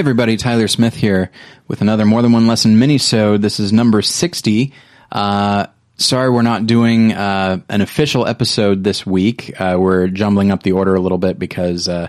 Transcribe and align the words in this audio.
everybody, 0.00 0.38
Tyler 0.38 0.66
Smith 0.66 0.94
here 0.94 1.30
with 1.68 1.82
another 1.82 2.06
More 2.06 2.22
Than 2.22 2.32
One 2.32 2.46
Lesson 2.46 2.78
mini-sode. 2.78 3.42
This 3.42 3.60
is 3.60 3.70
number 3.70 4.00
60. 4.00 4.72
Uh, 5.12 5.66
sorry 5.98 6.30
we're 6.30 6.40
not 6.40 6.66
doing 6.66 7.12
uh, 7.12 7.60
an 7.68 7.82
official 7.82 8.26
episode 8.26 8.82
this 8.82 9.04
week. 9.04 9.60
Uh, 9.60 9.76
we're 9.78 10.08
jumbling 10.08 10.52
up 10.52 10.62
the 10.62 10.72
order 10.72 10.94
a 10.94 11.00
little 11.00 11.18
bit 11.18 11.38
because 11.38 11.86
uh, 11.86 12.08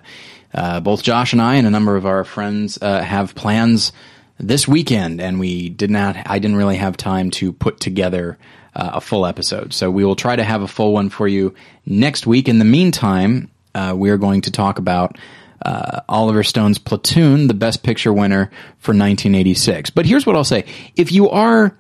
uh, 0.54 0.80
both 0.80 1.04
Josh 1.04 1.34
and 1.34 1.42
I 1.42 1.56
and 1.56 1.68
a 1.68 1.70
number 1.70 1.98
of 1.98 2.06
our 2.06 2.24
friends 2.24 2.80
uh, 2.82 3.02
have 3.02 3.36
plans 3.36 3.92
this 4.40 4.70
weekend, 4.70 5.20
and 5.20 5.38
we 5.38 5.68
did 5.68 5.92
not. 5.92 6.16
I 6.26 6.40
didn't 6.40 6.56
really 6.56 6.78
have 6.78 6.96
time 6.96 7.30
to 7.32 7.52
put 7.52 7.82
together 7.82 8.38
a 8.74 9.02
full 9.02 9.26
episode, 9.26 9.74
so 9.74 9.92
we 9.92 10.06
will 10.06 10.16
try 10.16 10.38
to 10.38 10.46
have 10.46 10.62
a 10.62 10.68
full 10.68 10.94
one 10.94 11.10
for 11.10 11.28
you 11.28 11.56
next 11.86 12.26
week. 12.26 12.48
In 12.48 12.58
the 12.58 12.64
meantime, 12.64 13.52
we 13.94 14.10
are 14.12 14.18
going 14.18 14.40
to 14.44 14.52
talk 14.52 14.80
about. 14.80 15.18
Uh, 15.64 16.02
Oliver 16.10 16.44
Stone's 16.44 16.78
Platoon, 16.78 17.48
the 17.48 17.54
Best 17.54 17.84
Picture 17.84 18.12
winner 18.12 18.46
for 18.80 18.92
1986. 18.92 19.90
But 19.92 20.06
here's 20.06 20.26
what 20.26 20.36
I'll 20.36 20.44
say: 20.44 20.66
if 20.96 21.12
you 21.12 21.30
are 21.30 21.78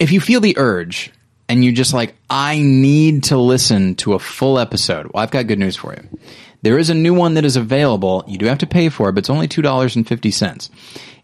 if 0.00 0.10
you 0.10 0.20
feel 0.20 0.40
the 0.40 0.56
urge 0.58 1.12
and 1.48 1.64
you 1.64 1.72
just 1.72 1.92
like, 1.92 2.14
I 2.28 2.58
need 2.58 3.24
to 3.24 3.36
listen 3.36 3.94
to 3.96 4.14
a 4.14 4.18
full 4.18 4.58
episode, 4.58 5.10
well, 5.12 5.22
I've 5.22 5.30
got 5.30 5.46
good 5.46 5.58
news 5.58 5.76
for 5.76 5.92
you. 5.92 6.18
There 6.62 6.78
is 6.78 6.90
a 6.90 6.94
new 6.94 7.14
one 7.14 7.34
that 7.34 7.44
is 7.44 7.56
available. 7.56 8.24
You 8.26 8.38
do 8.38 8.46
have 8.46 8.58
to 8.58 8.66
pay 8.66 8.88
for 8.88 9.08
it, 9.08 9.12
but 9.12 9.20
it's 9.20 9.30
only 9.30 9.48
two 9.48 9.62
dollars 9.62 9.94
and 9.96 10.06
fifty 10.06 10.30
cents. 10.30 10.70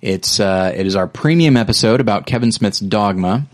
It's 0.01 0.39
uh, 0.39 0.73
it 0.75 0.87
is 0.87 0.95
our 0.95 1.07
premium 1.07 1.57
episode 1.57 2.01
about 2.01 2.27
Kevin 2.27 2.53
Smith's 2.53 2.81
Dogma. 2.81 3.47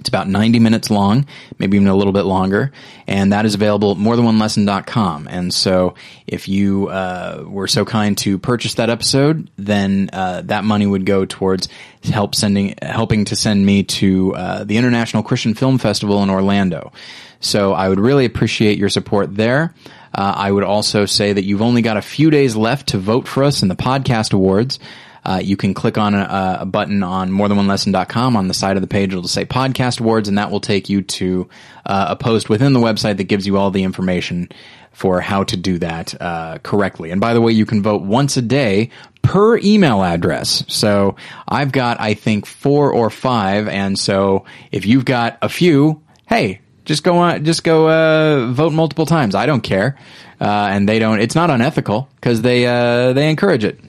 It's 0.00 0.08
about 0.08 0.28
90 0.28 0.58
minutes 0.58 0.90
long, 0.90 1.26
maybe 1.58 1.76
even 1.76 1.88
a 1.88 1.94
little 1.94 2.12
bit 2.12 2.24
longer, 2.24 2.72
and 3.06 3.32
that 3.32 3.46
is 3.46 3.54
available 3.54 3.92
at 3.92 3.96
morethanonelesson.com. 3.96 5.28
And 5.28 5.54
so 5.54 5.94
if 6.26 6.48
you 6.48 6.88
uh, 6.88 7.44
were 7.46 7.68
so 7.68 7.84
kind 7.84 8.18
to 8.18 8.38
purchase 8.38 8.74
that 8.74 8.90
episode, 8.90 9.48
then 9.56 10.10
uh, 10.12 10.42
that 10.46 10.64
money 10.64 10.86
would 10.86 11.06
go 11.06 11.24
towards 11.24 11.68
help 12.02 12.34
sending 12.34 12.74
helping 12.82 13.24
to 13.26 13.36
send 13.36 13.64
me 13.64 13.84
to 13.84 14.34
uh, 14.34 14.64
the 14.64 14.76
International 14.76 15.22
Christian 15.22 15.54
Film 15.54 15.78
Festival 15.78 16.22
in 16.22 16.30
Orlando. 16.30 16.92
So 17.40 17.72
I 17.72 17.88
would 17.88 18.00
really 18.00 18.24
appreciate 18.24 18.78
your 18.78 18.88
support 18.88 19.34
there. 19.34 19.74
Uh, 20.14 20.32
I 20.36 20.50
would 20.50 20.64
also 20.64 21.06
say 21.06 21.32
that 21.32 21.44
you've 21.44 21.62
only 21.62 21.82
got 21.82 21.96
a 21.96 22.02
few 22.02 22.30
days 22.30 22.56
left 22.56 22.88
to 22.88 22.98
vote 22.98 23.26
for 23.26 23.44
us 23.44 23.62
in 23.62 23.68
the 23.68 23.76
podcast 23.76 24.32
awards. 24.32 24.78
Uh, 25.24 25.40
you 25.42 25.56
can 25.56 25.74
click 25.74 25.96
on 25.98 26.14
a, 26.14 26.58
a 26.60 26.66
button 26.66 27.02
on 27.02 27.30
morethanonelesson.com 27.30 28.36
on 28.36 28.48
the 28.48 28.54
side 28.54 28.76
of 28.76 28.82
the 28.82 28.88
page. 28.88 29.12
It'll 29.12 29.26
say 29.26 29.44
podcast 29.44 30.00
awards 30.00 30.28
and 30.28 30.38
that 30.38 30.50
will 30.50 30.60
take 30.60 30.88
you 30.88 31.02
to 31.02 31.48
uh, 31.86 32.06
a 32.10 32.16
post 32.16 32.48
within 32.48 32.72
the 32.72 32.80
website 32.80 33.16
that 33.16 33.24
gives 33.24 33.46
you 33.46 33.56
all 33.56 33.70
the 33.70 33.84
information 33.84 34.48
for 34.92 35.20
how 35.20 35.44
to 35.44 35.56
do 35.56 35.78
that 35.78 36.20
uh, 36.20 36.58
correctly. 36.58 37.10
And 37.10 37.20
by 37.20 37.34
the 37.34 37.40
way, 37.40 37.52
you 37.52 37.66
can 37.66 37.82
vote 37.82 38.02
once 38.02 38.36
a 38.36 38.42
day 38.42 38.90
per 39.22 39.58
email 39.58 40.02
address. 40.04 40.64
So 40.68 41.16
I've 41.48 41.72
got, 41.72 42.00
I 42.00 42.14
think, 42.14 42.46
four 42.46 42.92
or 42.92 43.10
five. 43.10 43.66
And 43.66 43.98
so 43.98 44.44
if 44.70 44.86
you've 44.86 45.04
got 45.04 45.38
a 45.42 45.48
few, 45.48 46.02
hey, 46.28 46.60
just 46.84 47.02
go 47.02 47.18
on, 47.18 47.44
just 47.44 47.64
go 47.64 47.88
uh, 47.88 48.52
vote 48.52 48.72
multiple 48.72 49.06
times. 49.06 49.34
I 49.34 49.46
don't 49.46 49.62
care, 49.62 49.96
uh, 50.40 50.68
and 50.70 50.88
they 50.88 50.98
don't. 50.98 51.20
It's 51.20 51.34
not 51.34 51.50
unethical 51.50 52.08
because 52.16 52.42
they 52.42 52.66
uh, 52.66 53.14
they 53.14 53.30
encourage 53.30 53.64
it. 53.64 53.80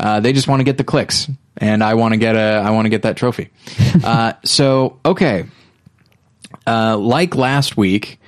Uh, 0.00 0.20
they 0.20 0.32
just 0.32 0.48
want 0.48 0.60
to 0.60 0.64
get 0.64 0.78
the 0.78 0.84
clicks, 0.84 1.28
and 1.58 1.84
I 1.84 1.94
want 1.94 2.14
to 2.14 2.18
get 2.18 2.34
a 2.34 2.62
I 2.64 2.70
want 2.70 2.86
to 2.86 2.90
get 2.90 3.02
that 3.02 3.16
trophy. 3.16 3.50
uh, 4.04 4.32
so 4.44 4.98
okay, 5.04 5.44
uh, 6.66 6.96
like 6.96 7.34
last 7.36 7.76
week, 7.76 8.18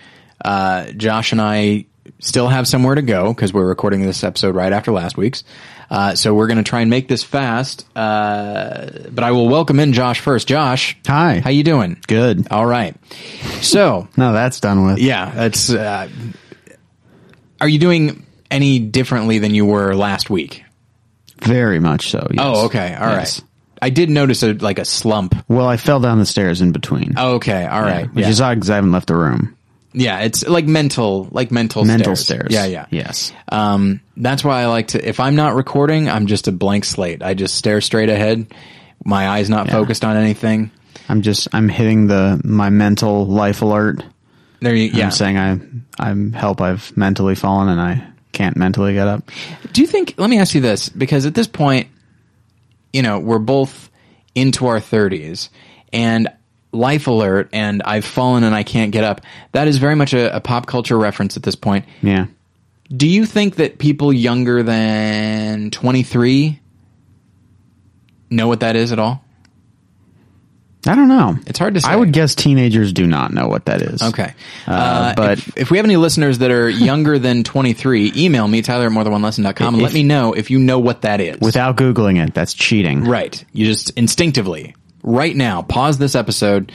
uh, 0.44 0.92
Josh 0.92 1.32
and 1.32 1.40
I 1.40 1.86
still 2.18 2.48
have 2.48 2.68
somewhere 2.68 2.94
to 2.94 3.02
go 3.02 3.32
because 3.32 3.52
we're 3.52 3.66
recording 3.66 4.02
this 4.02 4.22
episode 4.22 4.54
right 4.54 4.72
after 4.72 4.92
last 4.92 5.16
week's. 5.16 5.44
Uh, 5.90 6.14
so 6.14 6.32
we're 6.34 6.46
going 6.46 6.56
to 6.56 6.62
try 6.62 6.80
and 6.80 6.88
make 6.88 7.06
this 7.06 7.22
fast. 7.22 7.86
Uh, 7.94 8.88
but 9.10 9.24
I 9.24 9.32
will 9.32 9.48
welcome 9.48 9.78
in 9.78 9.92
Josh 9.92 10.20
first. 10.20 10.48
Josh, 10.48 10.96
Hi. 11.06 11.40
how 11.40 11.50
you 11.50 11.62
doing? 11.64 11.98
Good. 12.06 12.48
All 12.50 12.64
right. 12.64 12.96
So 13.60 14.08
No, 14.16 14.32
that's 14.32 14.58
done 14.60 14.86
with. 14.86 14.98
yeah, 15.00 15.30
that's. 15.34 15.70
Uh, 15.70 16.08
are 17.60 17.68
you 17.68 17.78
doing 17.78 18.24
any 18.50 18.78
differently 18.78 19.38
than 19.38 19.54
you 19.54 19.66
were 19.66 19.94
last 19.94 20.30
week? 20.30 20.64
Very 21.44 21.80
much 21.80 22.10
so. 22.10 22.26
Yes. 22.30 22.40
Oh, 22.44 22.66
okay. 22.66 22.94
All 22.94 23.06
right. 23.06 23.18
Yes. 23.18 23.42
I 23.80 23.90
did 23.90 24.10
notice 24.10 24.42
a 24.42 24.52
like 24.52 24.78
a 24.78 24.84
slump. 24.84 25.34
Well, 25.48 25.66
I 25.66 25.76
fell 25.76 25.98
down 26.00 26.18
the 26.18 26.26
stairs 26.26 26.60
in 26.60 26.72
between. 26.72 27.18
Okay. 27.18 27.66
All 27.66 27.82
right. 27.82 28.12
Which 28.14 28.24
yeah. 28.24 28.30
is 28.30 28.40
odd 28.40 28.54
because 28.54 28.70
I 28.70 28.76
haven't 28.76 28.92
left 28.92 29.08
the 29.08 29.16
room. 29.16 29.56
yeah, 29.92 30.20
it's 30.20 30.46
like 30.46 30.66
mental, 30.66 31.28
like 31.32 31.50
mental 31.50 31.84
Mental 31.84 32.14
stairs. 32.16 32.46
stairs. 32.46 32.52
Yeah, 32.52 32.66
yeah. 32.66 32.86
Yes. 32.90 33.32
Um, 33.50 34.00
that's 34.16 34.44
why 34.44 34.62
I 34.62 34.66
like 34.66 34.88
to. 34.88 35.06
If 35.06 35.18
I'm 35.20 35.34
not 35.34 35.54
recording, 35.56 36.08
I'm 36.08 36.26
just 36.28 36.46
a 36.48 36.52
blank 36.52 36.84
slate. 36.84 37.22
I 37.22 37.34
just 37.34 37.56
stare 37.56 37.80
straight 37.80 38.08
ahead. 38.08 38.46
My 39.04 39.28
eyes 39.28 39.50
not 39.50 39.68
focused 39.68 40.04
on 40.04 40.16
anything. 40.16 40.70
I'm 41.08 41.22
just, 41.22 41.48
I'm 41.52 41.68
hitting 41.68 42.06
the, 42.06 42.40
my 42.44 42.70
mental 42.70 43.26
life 43.26 43.62
alert. 43.62 44.04
There 44.60 44.74
you. 44.76 44.84
Yeah. 44.84 45.06
I'm 45.06 45.10
saying 45.10 45.36
I, 45.36 45.58
I'm 45.98 46.32
help 46.32 46.60
I've 46.60 46.96
mentally 46.96 47.34
fallen 47.34 47.68
and 47.68 47.80
I 47.80 48.06
can't 48.32 48.56
mentally 48.56 48.94
get 48.94 49.06
up. 49.06 49.30
Do 49.72 49.80
you 49.80 49.86
think? 49.86 50.14
Let 50.16 50.30
me 50.30 50.38
ask 50.38 50.54
you 50.54 50.60
this, 50.60 50.88
because 50.88 51.26
at 51.26 51.34
this 51.34 51.46
point, 51.46 51.88
you 52.92 53.02
know, 53.02 53.18
we're 53.18 53.38
both 53.38 53.90
into 54.34 54.66
our 54.66 54.80
thirties, 54.80 55.50
and 55.92 56.28
life 56.72 57.06
alert, 57.06 57.50
and 57.52 57.82
I've 57.82 58.04
fallen 58.04 58.44
and 58.44 58.54
I 58.54 58.62
can't 58.62 58.92
get 58.92 59.04
up. 59.04 59.20
That 59.52 59.68
is 59.68 59.76
very 59.76 59.94
much 59.94 60.14
a, 60.14 60.34
a 60.34 60.40
pop 60.40 60.66
culture 60.66 60.96
reference 60.98 61.36
at 61.36 61.42
this 61.42 61.54
point. 61.54 61.84
Yeah. 62.00 62.26
Do 62.94 63.06
you 63.06 63.26
think 63.26 63.56
that 63.56 63.78
people 63.78 64.12
younger 64.12 64.62
than 64.62 65.70
twenty 65.70 66.02
three 66.02 66.60
know 68.30 68.48
what 68.48 68.60
that 68.60 68.76
is 68.76 68.92
at 68.92 68.98
all? 68.98 69.21
I 70.84 70.96
don't 70.96 71.08
know. 71.08 71.36
It's 71.46 71.58
hard 71.60 71.74
to 71.74 71.80
say. 71.80 71.88
I 71.88 71.94
would 71.96 72.12
guess 72.12 72.34
teenagers 72.34 72.92
do 72.92 73.06
not 73.06 73.32
know 73.32 73.46
what 73.46 73.66
that 73.66 73.82
is. 73.82 74.02
Okay. 74.02 74.34
Uh, 74.66 75.14
but- 75.14 75.38
if, 75.38 75.56
if 75.56 75.70
we 75.70 75.76
have 75.76 75.86
any 75.86 75.96
listeners 75.96 76.38
that 76.38 76.50
are 76.50 76.68
younger 76.68 77.18
than 77.20 77.44
23, 77.44 78.12
email 78.16 78.48
me, 78.48 78.62
Tyler 78.62 78.86
at 78.86 78.92
morethanonelesson.com, 78.92 79.74
and 79.74 79.76
If- 79.76 79.82
let 79.82 79.92
me 79.94 80.02
know 80.02 80.32
if 80.32 80.50
you 80.50 80.58
know 80.58 80.80
what 80.80 81.02
that 81.02 81.20
is. 81.20 81.38
Without 81.40 81.76
Googling 81.76 82.20
it, 82.26 82.34
that's 82.34 82.52
cheating. 82.54 83.04
Right. 83.04 83.44
You 83.52 83.64
just 83.66 83.90
instinctively, 83.90 84.74
right 85.04 85.34
now, 85.36 85.62
pause 85.62 85.98
this 85.98 86.14
episode, 86.16 86.72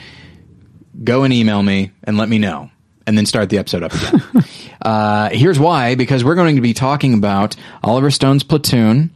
go 1.04 1.24
and 1.24 1.32
email 1.32 1.62
me, 1.62 1.90
and 2.04 2.16
let 2.16 2.28
me 2.28 2.38
know. 2.38 2.70
And 3.06 3.16
then 3.16 3.24
start 3.24 3.48
the 3.48 3.56
episode 3.56 3.82
up 3.82 3.92
again. 3.94 4.22
uh, 4.82 5.30
here's 5.30 5.58
why 5.58 5.94
because 5.94 6.24
we're 6.24 6.34
going 6.34 6.56
to 6.56 6.60
be 6.62 6.74
talking 6.74 7.14
about 7.14 7.56
Oliver 7.82 8.10
Stone's 8.10 8.42
Platoon, 8.42 9.10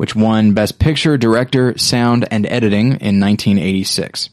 which 0.00 0.16
won 0.16 0.54
Best 0.54 0.78
Picture, 0.78 1.18
Director, 1.18 1.76
Sound, 1.76 2.26
and 2.30 2.46
Editing 2.46 2.86
in 3.02 3.20
1986. 3.20 4.30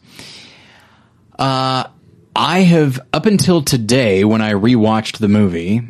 Uh, 1.37 1.83
I 2.33 2.59
have, 2.59 3.01
up 3.11 3.25
until 3.25 3.61
today, 3.61 4.23
when 4.23 4.41
I 4.41 4.53
rewatched 4.53 5.17
the 5.17 5.27
movie, 5.27 5.81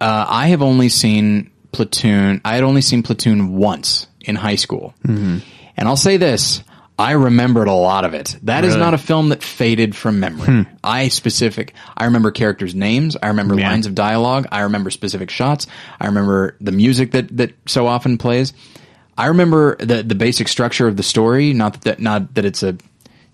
uh, 0.00 0.24
I 0.26 0.46
have 0.46 0.62
only 0.62 0.88
seen 0.88 1.50
Platoon. 1.70 2.40
I 2.46 2.54
had 2.54 2.64
only 2.64 2.80
seen 2.80 3.02
Platoon 3.02 3.56
once 3.56 4.06
in 4.20 4.36
high 4.36 4.54
school. 4.56 4.94
And 5.04 5.42
I'll 5.76 5.96
say 5.98 6.16
this. 6.16 6.62
I 6.98 7.12
remembered 7.12 7.68
a 7.68 7.74
lot 7.74 8.06
of 8.06 8.14
it. 8.14 8.38
That 8.44 8.64
is 8.64 8.70
Really? 8.70 8.80
not 8.86 8.94
a 8.94 8.98
film 8.98 9.28
that 9.28 9.42
faded 9.42 9.94
from 9.94 10.18
memory. 10.18 10.64
I 10.82 11.08
specific, 11.08 11.74
I 11.94 12.06
remember 12.06 12.30
characters' 12.30 12.74
names. 12.74 13.18
I 13.22 13.26
remember 13.28 13.54
Yeah. 13.58 13.68
lines 13.68 13.84
of 13.86 13.94
dialogue. 13.94 14.46
I 14.50 14.60
remember 14.60 14.88
specific 14.90 15.28
shots. 15.28 15.66
I 16.00 16.06
remember 16.06 16.56
the 16.58 16.72
music 16.72 17.10
that, 17.10 17.36
that 17.36 17.52
so 17.66 17.86
often 17.86 18.16
plays. 18.16 18.54
I 19.18 19.26
remember 19.26 19.76
the, 19.76 20.02
the 20.02 20.14
basic 20.14 20.48
structure 20.48 20.86
of 20.86 20.96
the 20.96 21.02
story. 21.02 21.52
Not 21.52 21.80
that, 21.82 22.00
not 22.00 22.34
that 22.34 22.44
it's 22.44 22.62
a, 22.62 22.76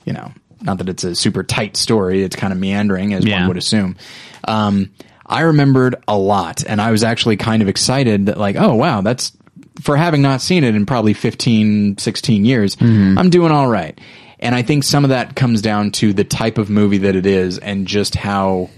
you 0.05 0.13
know, 0.13 0.33
not 0.61 0.79
that 0.79 0.89
it's 0.89 1.03
a 1.05 1.15
super 1.15 1.43
tight 1.43 1.77
story. 1.77 2.23
It's 2.23 2.37
kind 2.37 2.53
of 2.53 2.59
meandering 2.59 3.15
as 3.15 3.25
Yeah. 3.25 3.41
one 3.41 3.49
would 3.49 3.57
assume. 3.57 3.97
Um, 4.45 4.91
I 5.27 5.41
remembered 5.43 5.97
a 6.07 6.17
lot 6.17 6.65
and 6.67 6.81
I 6.81 6.91
was 6.91 7.03
actually 7.03 7.37
kind 7.37 7.63
of 7.63 7.69
excited 7.69 8.27
that 8.27 8.39
like, 8.39 8.57
oh 8.57 8.75
wow, 8.75 9.01
that's 9.01 9.33
for 9.81 9.97
having 9.97 10.21
not 10.23 10.41
seen 10.43 10.63
it 10.65 10.75
in 10.75 10.85
probably 10.87 11.15
15, 11.15 11.99
16 11.99 12.45
years, 12.45 12.77
I'm 12.81 13.31
doing 13.31 13.51
all 13.51 13.67
right. 13.69 13.99
And 14.39 14.55
I 14.55 14.63
think 14.63 14.85
some 14.85 15.05
of 15.05 15.11
that 15.11 15.35
comes 15.37 15.63
down 15.63 15.93
to 15.93 16.13
the 16.13 16.25
type 16.25 16.59
of 16.59 16.69
movie 16.69 16.99
that 16.99 17.17
it 17.17 17.27
is 17.27 17.59
and 17.59 17.87
just 17.87 18.15
how 18.15 18.69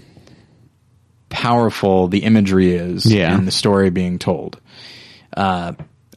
powerful 1.29 2.07
the 2.07 2.19
imagery 2.19 2.73
is 2.73 3.05
Yeah. 3.11 3.35
and 3.35 3.47
the 3.47 3.51
story 3.51 3.89
being 3.89 4.19
told. 4.19 4.59
Uh, 5.35 5.73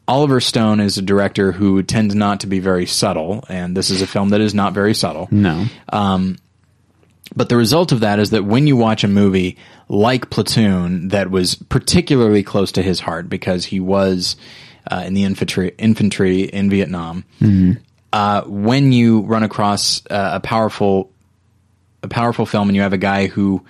Oliver 0.08 0.40
Stone 0.40 0.80
is 0.80 0.96
a 0.98 1.02
director 1.02 1.52
who 1.52 1.82
tends 1.82 2.14
not 2.14 2.40
to 2.40 2.46
be 2.46 2.58
very 2.58 2.86
subtle, 2.86 3.44
and 3.48 3.76
this 3.76 3.90
is 3.90 4.02
a 4.02 4.06
film 4.06 4.30
that 4.30 4.40
is 4.40 4.54
not 4.54 4.72
very 4.72 4.94
subtle. 4.94 5.28
No. 5.30 5.66
But 7.36 7.50
the 7.50 7.56
result 7.56 7.92
of 7.92 8.00
that 8.00 8.18
is 8.18 8.30
that 8.30 8.44
when 8.44 8.66
you 8.66 8.74
watch 8.76 9.04
a 9.04 9.08
movie 9.08 9.58
like 9.88 10.30
Platoon 10.30 11.08
that 11.08 11.30
was 11.30 11.54
particularly 11.56 12.42
close 12.42 12.72
to 12.72 12.82
his 12.82 13.00
heart 13.00 13.28
because 13.28 13.66
he 13.66 13.80
was 13.80 14.36
uh, 14.90 15.02
in 15.06 15.12
the 15.12 15.24
infantry 15.24 15.74
infantry 15.78 16.44
in 16.44 16.70
Vietnam, 16.70 17.24
uh, 18.12 18.42
when 18.46 18.92
you 18.92 19.20
run 19.20 19.42
across 19.42 20.02
uh, 20.10 20.30
a 20.34 20.40
powerful 20.40 21.12
a 22.02 22.08
powerful 22.08 22.46
film 22.46 22.70
and 22.70 22.76
you 22.76 22.82
have 22.82 22.94
a 22.94 22.98
guy 22.98 23.26
who 23.26 23.62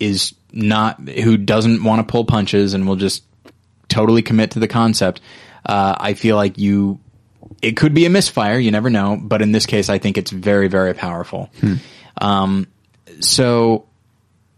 is 0.00 0.34
not 0.52 0.98
who 1.06 1.36
doesn't 1.36 1.84
want 1.84 2.06
to 2.06 2.10
pull 2.10 2.24
punches 2.24 2.72
and 2.72 2.88
will 2.88 2.96
just 2.96 3.24
totally 3.88 4.22
commit 4.22 4.52
to 4.52 4.58
the 4.58 4.68
concept, 4.68 5.20
uh, 5.66 5.96
I 5.98 6.14
feel 6.14 6.36
like 6.36 6.56
you 6.58 6.98
it 7.62 7.76
could 7.76 7.94
be 7.94 8.06
a 8.06 8.10
misfire. 8.10 8.58
You 8.58 8.70
never 8.70 8.90
know. 8.90 9.18
But 9.20 9.42
in 9.42 9.52
this 9.52 9.66
case, 9.66 9.88
I 9.88 9.98
think 9.98 10.16
it's 10.18 10.30
very, 10.30 10.68
very 10.68 10.94
powerful. 10.94 11.50
Um, 12.20 12.66
so 13.20 13.86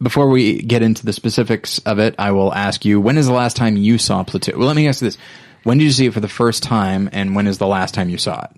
before 0.03 0.29
we 0.29 0.61
get 0.63 0.83
into 0.83 1.05
the 1.05 1.13
specifics 1.13 1.79
of 1.81 1.99
it, 1.99 2.15
I 2.19 2.31
will 2.33 2.53
ask 2.55 2.85
you, 2.85 3.01
when 3.01 3.19
is 3.19 3.27
the 3.27 3.33
last 3.33 3.57
time 3.57 3.77
you 3.77 3.99
saw 3.99 4.23
Platoon? 4.23 4.59
Well, 4.59 4.67
let 4.69 4.77
me 4.77 4.89
ask 4.89 5.03
you 5.03 5.09
this. 5.09 5.19
When 5.65 5.79
did 5.79 5.85
you 5.85 5.91
see 5.91 6.07
it 6.07 6.15
for 6.15 6.21
the 6.21 6.29
first 6.29 6.63
time 6.63 7.09
and 7.13 7.35
when 7.35 7.47
is 7.47 7.59
the 7.59 7.67
last 7.67 7.95
time 7.95 8.09
you 8.09 8.19
saw 8.19 8.43
it? 8.45 8.51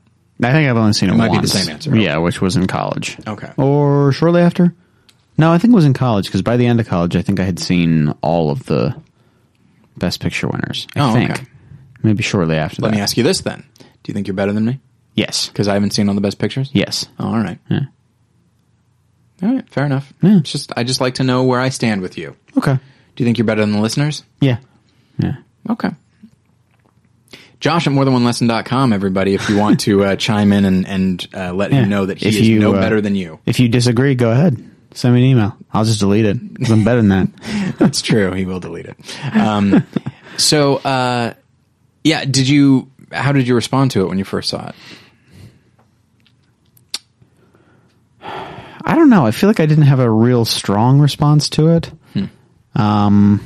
I 0.43 0.53
think 0.53 0.69
I've 0.71 0.77
only 0.77 0.93
seen 0.95 1.11
it, 1.11 1.15
might 1.15 1.33
be 1.33 1.39
the 1.39 1.49
same 1.49 1.69
answer. 1.71 1.95
Yeah, 1.97 2.19
which 2.19 2.41
was 2.41 2.57
in 2.57 2.67
college. 2.67 3.19
Okay. 3.27 3.51
Or 3.57 4.13
shortly 4.13 4.41
after? 4.43 4.75
No, 5.37 5.53
I 5.53 5.59
think 5.59 5.73
it 5.73 5.75
was 5.75 5.85
in 5.87 5.93
college 5.95 6.27
because 6.27 6.43
by 6.43 6.57
the 6.57 6.67
end 6.67 6.81
of 6.81 6.87
college, 6.89 7.17
I 7.17 7.23
think 7.23 7.41
I 7.41 7.45
had 7.45 7.59
seen 7.59 8.15
all 8.23 8.51
of 8.51 8.65
the 8.67 8.95
Best 9.97 10.21
Picture 10.21 10.49
winners. 10.49 10.87
I 10.97 11.01
Oh, 11.01 11.13
think. 11.13 11.31
okay. 11.33 11.45
Maybe 12.03 12.23
shortly 12.23 12.57
after 12.57 12.77
that. 12.77 12.83
Let 12.83 12.91
that. 12.91 12.97
me 12.97 13.03
ask 13.03 13.17
you 13.17 13.23
this 13.23 13.41
then. 13.43 13.65
Do 13.79 13.85
you 14.09 14.15
think 14.15 14.27
you're 14.27 14.35
better 14.35 14.53
than 14.53 14.65
me? 14.65 14.81
Yes. 15.15 15.49
Because 15.49 15.69
I 15.69 15.75
haven't 15.75 15.91
seen 15.93 16.09
all 16.09 16.15
the 16.15 16.21
best 16.21 16.39
pictures? 16.39 16.71
Yes. 16.73 17.07
Oh, 17.19 17.27
all 17.29 17.39
right. 17.39 17.59
Yeah. 17.69 17.81
All 19.43 19.55
right. 19.55 19.69
Fair 19.69 19.85
enough. 19.87 20.13
Yeah. 20.23 20.39
It's 20.39 20.53
just, 20.53 20.73
I 20.77 20.85
just 20.85 21.01
like 21.01 21.15
to 21.17 21.25
know 21.25 21.43
where 21.45 21.61
I 21.61 21.69
stand 21.69 22.01
with 22.01 22.17
you. 22.17 22.37
Okay. 22.57 22.75
Do 22.75 23.23
you 23.23 23.25
think 23.27 23.39
you're 23.39 23.45
better 23.47 23.61
than 23.61 23.73
the 23.73 23.81
listeners? 23.81 24.23
Yeah. 24.41 24.59
Yeah. 25.19 25.37
Okay. 25.69 25.91
Josh 27.59 27.87
at 27.87 27.93
morethanonelesson.com, 27.93 28.93
everybody, 28.95 29.35
if 29.35 29.49
you 29.51 29.59
want 29.59 29.81
to 29.81 30.05
uh, 30.05 30.17
chime 30.17 30.53
in 30.53 30.65
and, 30.65 30.87
and 30.89 31.29
uh, 31.35 31.53
let 31.53 31.71
Yeah. 31.71 31.81
him 31.83 31.89
know 31.91 32.07
that 32.07 32.17
he 32.19 32.29
If 32.29 32.37
is 32.37 32.49
you, 32.49 32.59
no 32.59 32.75
uh, 32.75 32.81
better 32.81 33.01
than 33.03 33.15
you. 33.15 33.39
If 33.45 33.61
you 33.61 33.69
disagree, 33.69 34.15
go 34.15 34.31
ahead. 34.31 34.65
Send 34.93 35.15
me 35.15 35.21
an 35.23 35.27
email. 35.27 35.57
I'll 35.73 35.85
just 35.85 36.01
delete 36.01 36.25
it 36.25 36.39
'cause 36.59 36.71
I'm 36.71 36.85
better 36.85 37.03
than 37.03 37.11
that. 37.11 37.75
That's 37.79 38.01
true. 38.03 38.33
He 38.33 38.45
will 38.47 38.61
delete 38.61 38.87
it. 38.87 38.97
Um, 39.37 39.87
so, 40.39 40.77
uh, 40.79 41.35
yeah, 42.05 42.25
did 42.25 42.49
you, 42.49 42.91
how 43.13 43.33
did 43.33 43.47
you 43.47 43.55
respond 43.55 43.91
to 43.93 44.01
it 44.03 44.09
when 44.09 44.19
you 44.19 44.25
first 44.25 44.49
saw 44.51 44.69
it? 44.69 44.75
I 48.23 48.95
don't 48.95 49.11
know. 49.11 49.27
I 49.27 49.31
feel 49.31 49.49
like 49.49 49.61
I 49.61 49.67
didn't 49.67 49.85
have 49.85 50.01
a 50.01 50.11
real 50.11 50.45
strong 50.45 51.01
response 51.01 51.51
to 51.51 51.69
it. 51.69 51.93
Um, 52.75 53.41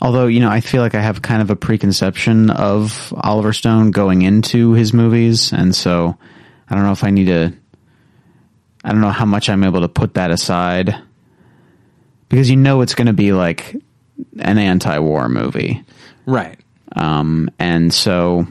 although, 0.00 0.26
you 0.26 0.40
know, 0.40 0.50
I 0.50 0.60
feel 0.60 0.82
like 0.82 0.94
I 0.94 1.00
have 1.00 1.22
kind 1.22 1.42
of 1.42 1.50
a 1.50 1.56
preconception 1.56 2.50
of 2.50 3.12
Oliver 3.16 3.52
Stone 3.52 3.92
going 3.92 4.22
into 4.22 4.72
his 4.72 4.92
movies. 4.92 5.52
And 5.52 5.74
so 5.74 6.16
I 6.68 6.74
don't 6.74 6.84
know 6.84 6.92
if 6.92 7.04
I 7.04 7.10
need 7.10 7.26
to, 7.26 7.52
I 8.84 8.92
don't 8.92 9.00
know 9.00 9.10
how 9.10 9.26
much 9.26 9.48
I'm 9.48 9.64
able 9.64 9.80
to 9.80 9.88
put 9.88 10.14
that 10.14 10.30
aside 10.30 10.94
because 12.28 12.50
you 12.50 12.56
know 12.56 12.80
it's 12.82 12.94
going 12.94 13.06
to 13.06 13.12
be 13.12 13.32
like 13.32 13.76
an 14.38 14.58
anti 14.58 14.98
war 14.98 15.28
movie. 15.28 15.84
Right. 16.26 16.58
Um, 16.96 17.50
and 17.58 17.92
so 17.92 18.46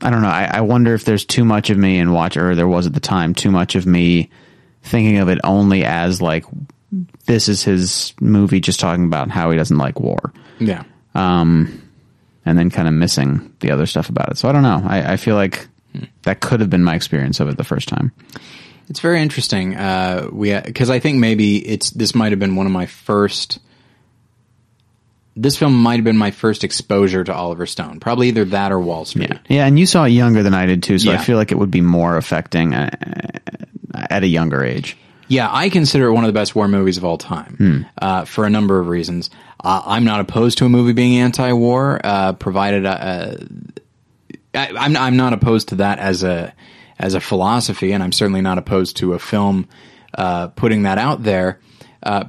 I 0.00 0.10
don't 0.10 0.22
know. 0.22 0.28
I, 0.28 0.44
I 0.54 0.60
wonder 0.62 0.94
if 0.94 1.04
there's 1.04 1.24
too 1.24 1.44
much 1.44 1.70
of 1.70 1.78
me 1.78 1.98
in 1.98 2.12
watch, 2.12 2.36
or 2.36 2.54
there 2.54 2.66
was 2.68 2.86
at 2.86 2.94
the 2.94 3.00
time 3.00 3.34
too 3.34 3.50
much 3.50 3.76
of 3.76 3.86
me 3.86 4.30
thinking 4.82 5.18
of 5.18 5.28
it 5.28 5.38
only 5.44 5.84
as 5.84 6.20
like 6.20 6.44
this 7.26 7.48
is 7.48 7.62
his 7.62 8.12
movie, 8.20 8.60
just 8.60 8.80
talking 8.80 9.04
about 9.04 9.30
how 9.30 9.50
he 9.50 9.56
doesn't 9.56 9.78
like 9.78 10.00
war, 10.00 10.32
Yeah. 10.58 10.82
and 11.14 11.78
then 12.44 12.70
kind 12.70 12.88
of 12.88 12.94
missing 12.94 13.54
the 13.60 13.70
other 13.70 13.86
stuff 13.86 14.08
about 14.08 14.30
it. 14.32 14.38
So 14.38 14.48
I 14.48 14.52
don't 14.52 14.64
know. 14.64 14.82
I, 14.84 15.12
I 15.12 15.16
feel 15.16 15.36
like 15.36 15.68
that 16.22 16.40
could 16.40 16.58
have 16.60 16.68
been 16.70 16.82
my 16.84 16.96
experience 16.96 17.38
of 17.38 17.48
it 17.48 17.56
the 17.56 17.64
first 17.64 17.88
time. 17.88 18.10
It's 18.92 19.00
very 19.00 19.22
interesting. 19.22 19.74
Uh, 19.74 20.28
we 20.30 20.54
because 20.60 20.90
I 20.90 20.98
think 20.98 21.16
maybe 21.18 21.56
it's 21.66 21.88
this 21.88 22.14
might 22.14 22.30
have 22.30 22.38
been 22.38 22.56
one 22.56 22.66
of 22.66 22.72
my 22.72 22.84
first. 22.84 23.58
This 25.34 25.56
film 25.56 25.72
might 25.82 25.94
have 25.94 26.04
been 26.04 26.18
my 26.18 26.30
first 26.30 26.62
exposure 26.62 27.24
to 27.24 27.32
Oliver 27.34 27.64
Stone. 27.64 28.00
Probably 28.00 28.28
either 28.28 28.44
that 28.44 28.70
or 28.70 28.78
Wall 28.78 29.06
Street. 29.06 29.30
Yeah, 29.30 29.38
yeah, 29.48 29.66
and 29.66 29.78
you 29.78 29.86
saw 29.86 30.04
it 30.04 30.10
younger 30.10 30.42
than 30.42 30.52
I 30.52 30.66
did 30.66 30.82
too, 30.82 30.98
so 30.98 31.10
Yeah. 31.10 31.18
I 31.18 31.24
feel 31.24 31.38
like 31.38 31.50
it 31.52 31.54
would 31.54 31.70
be 31.70 31.80
more 31.80 32.18
affecting 32.18 32.74
uh, 32.74 32.90
at 33.94 34.24
a 34.24 34.26
younger 34.26 34.62
age. 34.62 34.94
Yeah, 35.26 35.48
I 35.50 35.70
consider 35.70 36.08
it 36.08 36.12
one 36.12 36.24
of 36.24 36.28
the 36.28 36.38
best 36.38 36.54
war 36.54 36.68
movies 36.68 36.98
of 36.98 37.04
all 37.06 37.16
time 37.16 37.86
uh, 37.96 38.26
for 38.26 38.44
a 38.44 38.50
number 38.50 38.78
of 38.78 38.88
reasons. 38.88 39.30
Uh, 39.64 39.80
I'm 39.86 40.04
not 40.04 40.20
opposed 40.20 40.58
to 40.58 40.66
a 40.66 40.68
movie 40.68 40.92
being 40.92 41.16
anti-war, 41.18 41.98
uh, 42.04 42.34
provided 42.34 42.84
uh, 42.84 43.36
I, 44.52 44.70
I'm 44.78 44.98
I'm 44.98 45.16
not 45.16 45.32
opposed 45.32 45.68
to 45.68 45.76
that 45.76 45.98
as 45.98 46.24
a 46.24 46.52
as 47.02 47.14
a 47.14 47.20
philosophy, 47.20 47.92
and 47.92 48.02
I'm 48.02 48.12
certainly 48.12 48.40
not 48.40 48.58
opposed 48.58 48.98
to 48.98 49.14
a 49.14 49.18
film 49.18 49.68
uh, 50.14 50.48
putting 50.48 50.84
that 50.84 50.98
out 50.98 51.24
there. 51.24 51.58
Uh, 52.02 52.24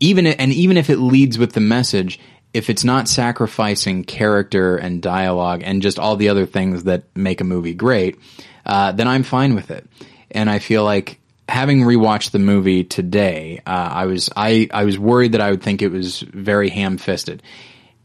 even 0.00 0.26
and 0.26 0.52
even 0.52 0.76
if 0.76 0.90
it 0.90 0.98
leads 0.98 1.38
with 1.38 1.52
the 1.52 1.60
message, 1.60 2.18
if 2.52 2.68
it's 2.68 2.84
not 2.84 3.08
sacrificing 3.08 4.04
character 4.04 4.76
and 4.76 5.00
dialogue 5.00 5.62
and 5.64 5.80
just 5.82 5.98
all 5.98 6.16
the 6.16 6.28
other 6.28 6.46
things 6.46 6.84
that 6.84 7.04
make 7.14 7.40
a 7.40 7.44
movie 7.44 7.74
great, 7.74 8.18
uh, 8.66 8.92
then 8.92 9.06
I'm 9.06 9.22
fine 9.22 9.54
with 9.54 9.70
it. 9.70 9.86
And 10.32 10.50
I 10.50 10.58
feel 10.58 10.84
like 10.84 11.20
having 11.48 11.82
rewatched 11.82 12.32
the 12.32 12.38
movie 12.38 12.84
today, 12.84 13.60
uh, 13.66 13.70
I 13.70 14.06
was 14.06 14.30
I 14.36 14.68
I 14.72 14.84
was 14.84 14.98
worried 14.98 15.32
that 15.32 15.40
I 15.40 15.50
would 15.50 15.62
think 15.62 15.80
it 15.80 15.92
was 15.92 16.20
very 16.20 16.70
ham-fisted, 16.70 17.42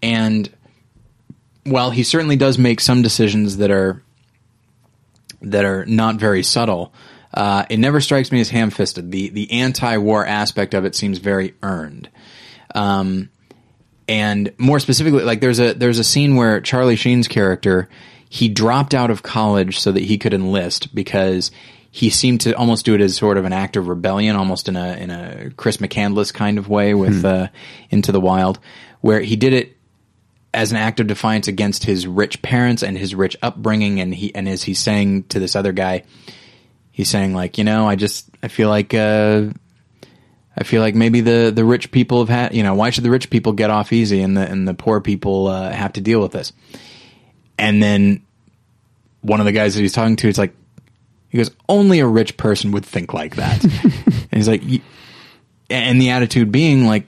and 0.04 0.50
while 1.64 1.90
he 1.90 2.04
certainly 2.04 2.36
does 2.36 2.58
make 2.60 2.82
some 2.82 3.02
decisions 3.02 3.58
that 3.58 3.72
are 3.72 4.03
that 5.44 5.66
are 5.66 5.86
not 5.86 6.16
very 6.16 6.44
subtle, 6.44 6.94
uh, 7.34 7.66
it 7.70 7.78
never 7.78 8.02
strikes 8.02 8.32
me 8.32 8.40
as 8.42 8.50
ham-fisted. 8.50 9.12
The 9.12 9.30
the 9.30 9.52
anti-war 9.52 10.26
aspect 10.26 10.74
of 10.74 10.86
it 10.86 10.96
seems 10.96 11.18
very 11.18 11.56
earned. 11.64 12.10
Um, 12.76 13.30
and 14.08 14.52
more 14.58 14.80
specifically, 14.80 15.24
like 15.24 15.40
there's 15.40 15.60
a 15.60 15.74
there's 15.74 16.00
a 16.00 16.04
scene 16.04 16.36
where 16.36 16.62
Charlie 16.62 16.96
Sheen's 16.96 17.28
character 17.28 17.90
he 18.30 18.50
dropped 18.50 18.96
out 18.96 19.12
of 19.12 19.22
college 19.22 19.80
so 19.80 19.92
that 19.92 20.02
he 20.02 20.18
could 20.18 20.34
enlist 20.34 20.96
because 20.96 21.52
he 21.92 22.10
seemed 22.10 22.42
to 22.42 22.54
almost 22.54 22.84
do 22.84 22.96
it 22.96 23.02
as 23.02 23.16
sort 23.16 23.38
of 23.38 23.46
an 23.46 23.54
act 23.54 23.78
of 23.78 23.88
rebellion, 23.88 24.36
almost 24.36 24.68
in 24.68 24.76
a 24.76 24.94
in 24.96 25.12
a 25.12 25.52
Chris 25.56 25.78
McCandless 25.78 26.34
kind 26.34 26.58
of 26.58 26.68
way 26.68 26.96
with 26.96 27.24
uh, 27.24 27.50
Into 27.92 28.12
the 28.12 28.20
Wild, 28.20 28.60
where 29.02 29.22
he 29.22 29.36
did 29.36 29.54
it 29.54 29.73
as 30.54 30.72
an 30.72 30.78
act 30.78 31.00
of 31.00 31.08
defiance 31.08 31.48
against 31.48 31.84
his 31.84 32.06
rich 32.06 32.42
parents 32.42 32.84
and 32.84 32.98
his 32.98 33.16
rich 33.16 33.36
upbringing, 33.42 34.00
and 34.00 34.14
he 34.14 34.34
and 34.36 34.48
as 34.48 34.64
he's 34.64 34.80
saying 34.80 35.24
to 35.26 35.40
this 35.40 35.56
other 35.56 35.72
guy, 35.72 36.04
he's 36.92 37.10
saying 37.10 37.34
like, 37.34 37.58
you 37.58 37.64
know, 37.64 37.88
I 37.88 37.96
just 37.96 38.30
I 38.42 38.48
feel 38.48 38.70
like 38.70 38.94
uh, 38.94 39.46
I 40.56 40.64
feel 40.64 40.82
like 40.82 40.96
maybe 40.96 41.22
the 41.22 41.52
the 41.54 41.66
rich 41.66 41.92
people 41.92 42.20
have 42.20 42.30
had, 42.30 42.56
you 42.56 42.64
know, 42.64 42.76
why 42.76 42.92
should 42.92 43.04
the 43.04 43.10
rich 43.10 43.30
people 43.30 43.54
get 43.54 43.70
off 43.70 43.92
easy 43.92 44.22
and 44.22 44.38
the 44.38 44.50
and 44.50 44.68
the 44.68 44.74
poor 44.74 45.02
people 45.02 45.48
uh, 45.48 45.72
have 45.72 45.94
to 45.94 46.02
deal 46.02 46.22
with 46.22 46.32
this? 46.32 46.54
And 47.58 47.82
then 47.82 48.24
one 49.22 49.40
of 49.40 49.46
the 49.46 49.52
guys 49.52 49.76
that 49.76 49.82
he's 49.82 49.94
talking 49.94 50.16
to, 50.18 50.28
is 50.28 50.38
like 50.38 50.54
he 51.30 51.38
goes, 51.38 51.50
only 51.68 52.00
a 52.00 52.08
rich 52.08 52.38
person 52.38 52.72
would 52.72 52.86
think 52.86 53.14
like 53.14 53.38
that, 53.38 53.64
and 53.64 54.30
he's 54.32 54.48
like, 54.48 54.62
"Y- 54.62 54.82
and 55.70 56.00
the 56.00 56.12
attitude 56.12 56.52
being 56.52 56.86
like 56.86 57.08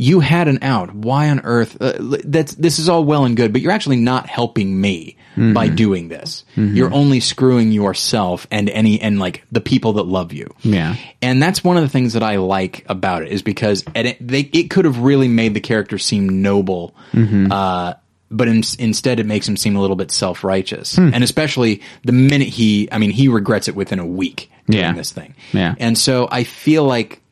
you 0.00 0.20
had 0.20 0.48
an 0.48 0.60
out. 0.62 0.94
Why 0.94 1.28
on 1.28 1.40
earth? 1.40 1.76
Uh, 1.80 1.92
that's 2.24 2.54
this 2.54 2.78
is 2.78 2.88
all 2.88 3.04
well 3.04 3.24
and 3.24 3.36
good, 3.36 3.52
but 3.52 3.60
you're 3.60 3.72
actually 3.72 3.96
not 3.96 4.26
helping 4.26 4.80
me 4.80 5.16
by 5.36 5.68
doing 5.68 6.08
this. 6.08 6.44
You're 6.56 6.92
only 6.92 7.20
screwing 7.20 7.70
yourself 7.70 8.46
and 8.50 8.68
any 8.70 9.00
and 9.00 9.18
like 9.20 9.44
the 9.52 9.60
people 9.60 9.92
that 9.94 10.02
love 10.04 10.32
you. 10.32 10.52
Yeah. 10.62 10.96
and 11.22 11.40
that's 11.42 11.62
one 11.62 11.76
of 11.76 11.82
the 11.84 11.88
things 11.88 12.14
that 12.14 12.22
I 12.24 12.36
like 12.38 12.84
about 12.88 13.22
it 13.22 13.28
is 13.30 13.42
because 13.42 13.84
it, 13.94 14.16
they 14.26 14.40
it 14.40 14.70
could 14.70 14.84
have 14.84 14.98
really 15.00 15.28
made 15.28 15.54
the 15.54 15.60
character 15.60 15.98
seem 15.98 16.42
noble. 16.42 16.94
Uh, 17.14 17.94
but 18.30 18.46
in, 18.48 18.62
instead, 18.78 19.20
it 19.20 19.26
makes 19.26 19.48
him 19.48 19.56
seem 19.56 19.74
a 19.76 19.80
little 19.80 19.96
bit 19.96 20.10
self 20.10 20.44
righteous, 20.44 20.98
and 20.98 21.22
especially 21.24 21.82
the 22.04 22.12
minute 22.12 22.48
he, 22.48 22.88
I 22.92 22.98
mean, 22.98 23.10
he 23.10 23.28
regrets 23.28 23.68
it 23.68 23.74
within 23.76 23.98
a 24.00 24.06
week 24.06 24.50
doing 24.68 24.82
Yeah. 24.84 24.92
this 24.92 25.12
thing. 25.12 25.34
Yeah. 25.52 25.74
and 25.78 25.96
so 25.96 26.28
I 26.30 26.44
feel 26.44 26.84
like 26.84 27.22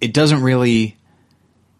it 0.00 0.12
doesn't 0.14 0.42
really 0.42 0.96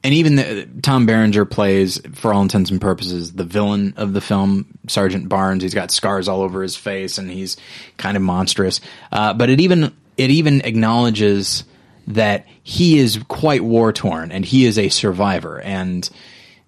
and 0.07 0.15
even 0.15 0.37
the, 0.37 0.69
Tom 0.83 1.05
Berenger 1.05 1.45
plays, 1.45 2.01
for 2.15 2.33
all 2.33 2.41
intents 2.41 2.71
and 2.71 2.81
purposes, 2.81 3.33
the 3.33 3.43
villain 3.43 3.93
of 3.97 4.13
the 4.13 4.21
film, 4.21 4.79
Sergeant 4.87 5.29
Barnes. 5.29 5.65
He's 5.65 5.75
got 5.75 5.91
scars 5.91 6.29
all 6.29 6.43
over 6.43 6.63
his 6.63 6.77
face, 6.77 7.19
and 7.19 7.29
he's 7.29 7.57
kind 7.97 8.17
of 8.17 8.23
monstrous. 8.23 8.81
Uh, 9.11 9.35
but 9.35 9.51
it 9.51 9.61
even 9.61 9.93
it 10.17 10.31
even 10.31 10.61
acknowledges 10.61 11.65
that 12.07 12.47
he 12.63 13.01
is 13.01 13.19
quite 13.27 13.65
war 13.65 13.93
torn, 13.93 14.31
and 14.31 14.45
he 14.45 14.65
is 14.65 14.79
a 14.79 14.91
survivor, 14.91 15.61
and 15.61 16.09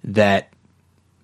that 0.02 0.52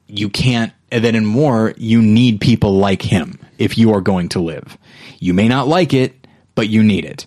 you 0.07 0.31
can't. 0.31 0.73
That 0.91 1.17
in 1.17 1.35
war, 1.35 1.75
you 1.77 2.01
need 2.01 2.41
people 2.41 2.77
like 2.77 3.03
him 3.03 3.41
if 3.59 3.77
you 3.77 3.93
are 3.93 4.01
going 4.01 4.29
to 4.29 4.39
live. 4.39 4.79
You 5.19 5.35
may 5.35 5.49
not 5.49 5.67
like 5.67 5.93
it, 5.93 6.29
but 6.55 6.69
you 6.69 6.85
need 6.85 7.07
it, 7.07 7.27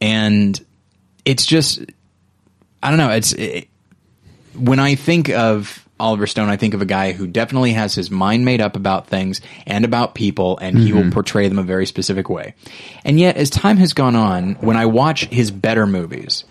and 0.00 0.60
it's 1.24 1.46
just 1.46 1.84
I 2.82 2.88
don't 2.88 2.98
know. 2.98 3.10
It's 3.10 3.32
it, 3.32 3.68
when 4.56 4.78
I 4.78 4.94
think 4.94 5.28
of 5.30 5.86
Oliver 5.98 6.26
Stone, 6.26 6.48
I 6.48 6.56
think 6.56 6.74
of 6.74 6.82
a 6.82 6.86
guy 6.86 7.12
who 7.12 7.26
definitely 7.26 7.72
has 7.72 7.94
his 7.94 8.10
mind 8.10 8.44
made 8.44 8.60
up 8.60 8.76
about 8.76 9.06
things 9.06 9.40
and 9.66 9.84
about 9.84 10.14
people, 10.14 10.58
and 10.58 10.76
he 10.76 10.92
will 10.92 11.10
portray 11.10 11.48
them 11.48 11.58
a 11.58 11.62
very 11.62 11.86
specific 11.86 12.28
way. 12.28 12.54
And 13.04 13.18
yet, 13.18 13.36
as 13.36 13.48
time 13.48 13.76
has 13.76 13.92
gone 13.92 14.16
on, 14.16 14.54
when 14.54 14.76
I 14.76 14.86
watch 14.86 15.26
his 15.26 15.50
better 15.50 15.86
movies, 15.86 16.44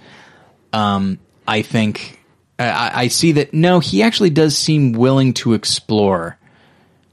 um, 0.71 1.19
I 1.47 1.61
think 1.61 2.19
I, 2.57 2.91
I 3.03 3.07
see 3.09 3.33
that 3.33 3.53
no, 3.53 3.79
he 3.79 4.01
actually 4.01 4.29
does 4.29 4.57
seem 4.57 4.93
willing 4.93 5.33
to 5.35 5.53
explore 5.53 6.37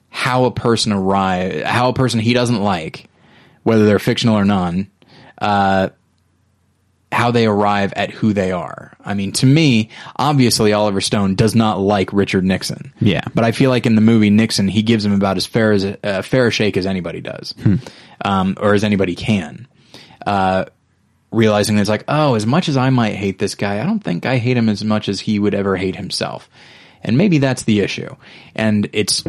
how 0.08 0.44
a 0.44 0.50
person 0.50 0.92
arrive, 0.92 1.62
how 1.64 1.88
a 1.88 1.94
person 1.94 2.20
he 2.20 2.32
doesn't 2.32 2.62
like, 2.62 3.08
whether 3.62 3.86
they're 3.86 3.98
fictional 3.98 4.36
or 4.36 4.44
non, 4.44 4.90
uh, 5.38 5.90
how 7.12 7.30
they 7.30 7.46
arrive 7.46 7.92
at 7.94 8.10
who 8.10 8.32
they 8.32 8.52
are. 8.52 8.92
I 9.04 9.14
mean, 9.14 9.32
to 9.32 9.46
me, 9.46 9.90
obviously 10.16 10.72
Oliver 10.72 11.00
Stone 11.00 11.34
does 11.34 11.54
not 11.54 11.80
like 11.80 12.12
Richard 12.12 12.44
Nixon. 12.44 12.92
Yeah. 13.00 13.22
but 13.34 13.44
I 13.44 13.52
feel 13.52 13.70
like 13.70 13.86
in 13.86 13.96
the 13.96 14.00
movie 14.00 14.30
Nixon, 14.30 14.68
he 14.68 14.82
gives 14.82 15.04
him 15.04 15.12
about 15.12 15.36
as 15.36 15.46
fair 15.46 15.72
as 15.72 15.84
uh, 15.84 16.22
fair 16.22 16.46
a 16.46 16.50
shake 16.50 16.76
as 16.76 16.86
anybody 16.86 17.20
does, 17.20 17.54
um, 18.24 18.56
or 18.60 18.74
as 18.74 18.84
anybody 18.84 19.14
can. 19.14 19.66
Uh, 20.24 20.66
realizing 21.32 21.76
that 21.76 21.82
it's 21.82 21.90
like, 21.90 22.04
oh, 22.08 22.34
as 22.34 22.46
much 22.46 22.68
as 22.68 22.76
I 22.76 22.90
might 22.90 23.14
hate 23.14 23.38
this 23.38 23.54
guy, 23.54 23.80
I 23.80 23.84
don't 23.84 24.00
think 24.00 24.26
I 24.26 24.36
hate 24.38 24.56
him 24.56 24.68
as 24.68 24.84
much 24.84 25.08
as 25.08 25.20
he 25.20 25.38
would 25.38 25.54
ever 25.54 25.76
hate 25.76 25.96
himself. 25.96 26.48
And 27.02 27.16
maybe 27.16 27.38
that's 27.38 27.64
the 27.64 27.80
issue. 27.80 28.14
And 28.54 28.88
it's 28.92 29.24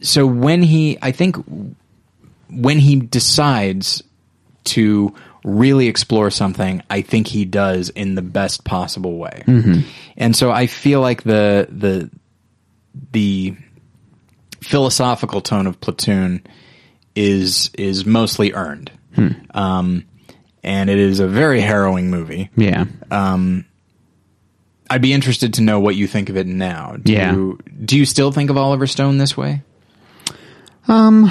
so 0.00 0.26
when 0.26 0.62
he, 0.62 0.98
I 1.00 1.12
think, 1.12 1.36
when 2.50 2.78
he 2.78 2.96
decides 2.96 4.02
to 4.64 5.14
really 5.44 5.88
explore 5.88 6.30
something, 6.30 6.82
I 6.90 7.02
think 7.02 7.28
he 7.28 7.44
does 7.44 7.90
in 7.90 8.14
the 8.14 8.22
best 8.22 8.64
possible 8.64 9.18
way. 9.18 9.44
Mm-hmm. 9.46 9.88
And 10.16 10.34
so 10.34 10.50
I 10.50 10.66
feel 10.66 11.00
like 11.00 11.22
the 11.22 11.68
the 11.70 12.10
the 13.12 13.56
philosophical 14.60 15.40
tone 15.40 15.66
of 15.66 15.80
Platoon 15.80 16.42
is 17.14 17.70
is 17.78 18.06
mostly 18.06 18.52
earned. 18.52 18.90
Hmm. 19.14 19.28
Um, 19.52 20.06
and 20.64 20.88
it 20.90 20.98
is 20.98 21.20
a 21.20 21.28
very 21.28 21.60
harrowing 21.60 22.10
movie. 22.10 22.50
Yeah. 22.56 22.86
Um, 23.10 23.66
I'd 24.88 25.02
be 25.02 25.12
interested 25.12 25.54
to 25.54 25.62
know 25.62 25.78
what 25.78 25.94
you 25.94 26.06
think 26.06 26.30
of 26.30 26.36
it 26.36 26.46
now. 26.46 26.96
Do 27.02 27.12
Yeah. 27.12 27.32
You, 27.32 27.58
do 27.84 27.98
you 27.98 28.04
still 28.06 28.32
think 28.32 28.50
of 28.50 28.56
Oliver 28.56 28.86
Stone 28.86 29.18
this 29.18 29.36
way? 29.36 29.62
Um, 30.88 31.30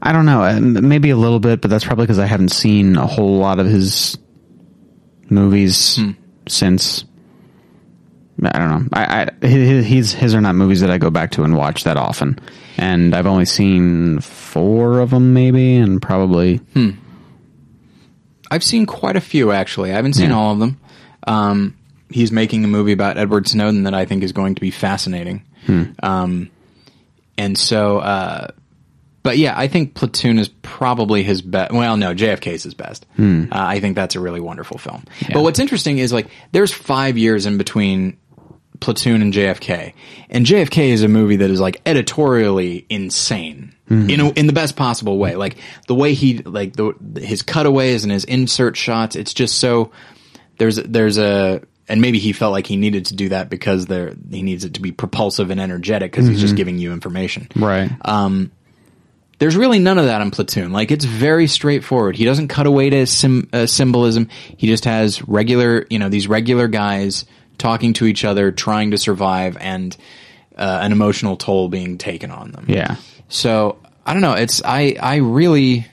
I 0.00 0.12
don't 0.12 0.26
know. 0.26 0.60
Maybe 0.60 1.10
a 1.10 1.16
little 1.16 1.40
bit, 1.40 1.60
but 1.60 1.70
that's 1.70 1.84
probably 1.84 2.04
because 2.04 2.18
I 2.18 2.26
haven't 2.26 2.50
seen 2.50 2.96
a 2.96 3.06
whole 3.06 3.38
lot 3.38 3.58
of 3.58 3.66
his 3.66 4.16
movies 5.28 5.98
since. 6.48 7.04
I 8.40 8.56
don't 8.58 8.68
know. 8.68 8.88
I, 8.92 9.30
I 9.42 9.46
his, 9.46 10.12
his 10.12 10.34
are 10.34 10.40
not 10.40 10.54
movies 10.54 10.80
that 10.82 10.90
I 10.90 10.98
go 10.98 11.10
back 11.10 11.32
to 11.32 11.42
and 11.42 11.56
watch 11.56 11.82
that 11.84 11.96
often, 11.96 12.38
and 12.76 13.12
I've 13.14 13.26
only 13.26 13.44
seen 13.46 14.20
four 14.20 15.00
of 15.00 15.10
them, 15.10 15.32
maybe, 15.34 15.74
and 15.76 16.00
probably 16.00 16.60
I've 18.50 18.62
seen 18.62 18.86
quite 18.86 19.16
a 19.16 19.20
few 19.20 19.50
actually. 19.50 19.90
I 19.90 19.96
haven't 19.96 20.12
seen 20.14 20.30
Yeah. 20.30 20.36
all 20.36 20.52
of 20.52 20.60
them. 20.60 20.80
Um, 21.26 21.76
he's 22.10 22.30
making 22.30 22.64
a 22.64 22.68
movie 22.68 22.92
about 22.92 23.18
Edward 23.18 23.48
Snowden 23.48 23.82
that 23.82 23.94
I 23.94 24.04
think 24.04 24.22
is 24.22 24.32
going 24.32 24.54
to 24.54 24.60
be 24.60 24.70
fascinating. 24.70 25.42
Um, 26.02 26.50
and 27.36 27.58
so, 27.58 27.98
uh, 27.98 28.48
but 29.22 29.38
yeah, 29.38 29.54
I 29.56 29.68
think 29.68 29.94
Platoon 29.94 30.38
is 30.38 30.48
probably 30.48 31.22
his 31.22 31.42
best. 31.42 31.72
Well, 31.72 31.96
no, 31.96 32.14
JFK 32.14 32.52
is 32.52 32.62
his 32.62 32.74
best. 32.74 33.06
Hmm. 33.16 33.44
Uh, 33.50 33.56
I 33.56 33.80
think 33.80 33.96
that's 33.96 34.14
a 34.14 34.20
really 34.20 34.40
wonderful 34.40 34.78
film. 34.78 35.04
But 35.32 35.42
what's 35.42 35.58
interesting 35.58 35.98
is 35.98 36.12
like 36.12 36.28
there's 36.52 36.72
five 36.72 37.18
years 37.18 37.46
in 37.46 37.58
between 37.58 38.16
Platoon 38.80 39.22
and 39.22 39.32
JFK, 39.32 39.92
and 40.30 40.46
JFK 40.46 40.90
is 40.90 41.02
a 41.02 41.08
movie 41.08 41.36
that 41.36 41.50
is 41.50 41.60
like 41.60 41.80
editorially 41.84 42.86
insane 42.88 43.74
hmm. 43.88 44.08
in 44.08 44.20
a, 44.20 44.30
in 44.30 44.46
the 44.46 44.52
best 44.52 44.76
possible 44.76 45.18
way. 45.18 45.34
Like 45.34 45.56
the 45.88 45.94
way 45.94 46.14
he 46.14 46.38
like 46.38 46.74
the 46.74 46.94
his 47.20 47.42
cutaways 47.42 48.04
and 48.04 48.12
his 48.12 48.24
insert 48.24 48.76
shots. 48.76 49.16
It's 49.16 49.34
just 49.34 49.58
so 49.58 49.90
there's 50.58 50.76
there's 50.76 51.18
a 51.18 51.62
and 51.88 52.00
maybe 52.00 52.18
he 52.18 52.32
felt 52.32 52.52
like 52.52 52.66
he 52.66 52.76
needed 52.76 53.06
to 53.06 53.16
do 53.16 53.30
that 53.30 53.50
because 53.50 53.86
there 53.86 54.14
he 54.30 54.42
needs 54.42 54.64
it 54.64 54.74
to 54.74 54.80
be 54.80 54.92
propulsive 54.92 55.50
and 55.50 55.60
energetic 55.60 56.12
because 56.12 56.28
he's 56.28 56.40
just 56.40 56.52
mm-hmm. 56.52 56.56
giving 56.56 56.78
you 56.78 56.92
information 56.92 57.48
right. 57.56 57.90
Um, 58.02 58.52
there's 59.38 59.56
really 59.56 59.78
none 59.78 59.98
of 59.98 60.06
that 60.06 60.20
in 60.20 60.30
Platoon. 60.30 60.72
Like 60.72 60.90
it's 60.90 61.04
very 61.04 61.46
straightforward. 61.46 62.16
He 62.16 62.24
doesn't 62.24 62.48
cut 62.48 62.66
away 62.66 62.90
to 62.90 63.06
sim, 63.06 63.48
uh, 63.52 63.66
symbolism. 63.66 64.28
He 64.56 64.66
just 64.66 64.84
has 64.84 65.26
regular, 65.28 65.86
you 65.90 65.98
know, 65.98 66.08
these 66.08 66.28
regular 66.28 66.68
guys 66.68 67.24
talking 67.56 67.92
to 67.94 68.06
each 68.06 68.24
other, 68.24 68.52
trying 68.52 68.92
to 68.92 68.98
survive, 68.98 69.56
and 69.60 69.96
uh, 70.56 70.80
an 70.82 70.92
emotional 70.92 71.36
toll 71.36 71.68
being 71.68 71.98
taken 71.98 72.30
on 72.30 72.50
them. 72.50 72.66
yeah. 72.68 72.96
So 73.28 73.78
I 74.04 74.12
don't 74.12 74.22
know. 74.22 74.34
It's 74.34 74.62
I 74.64 74.96
I 75.00 75.16
really 75.16 75.86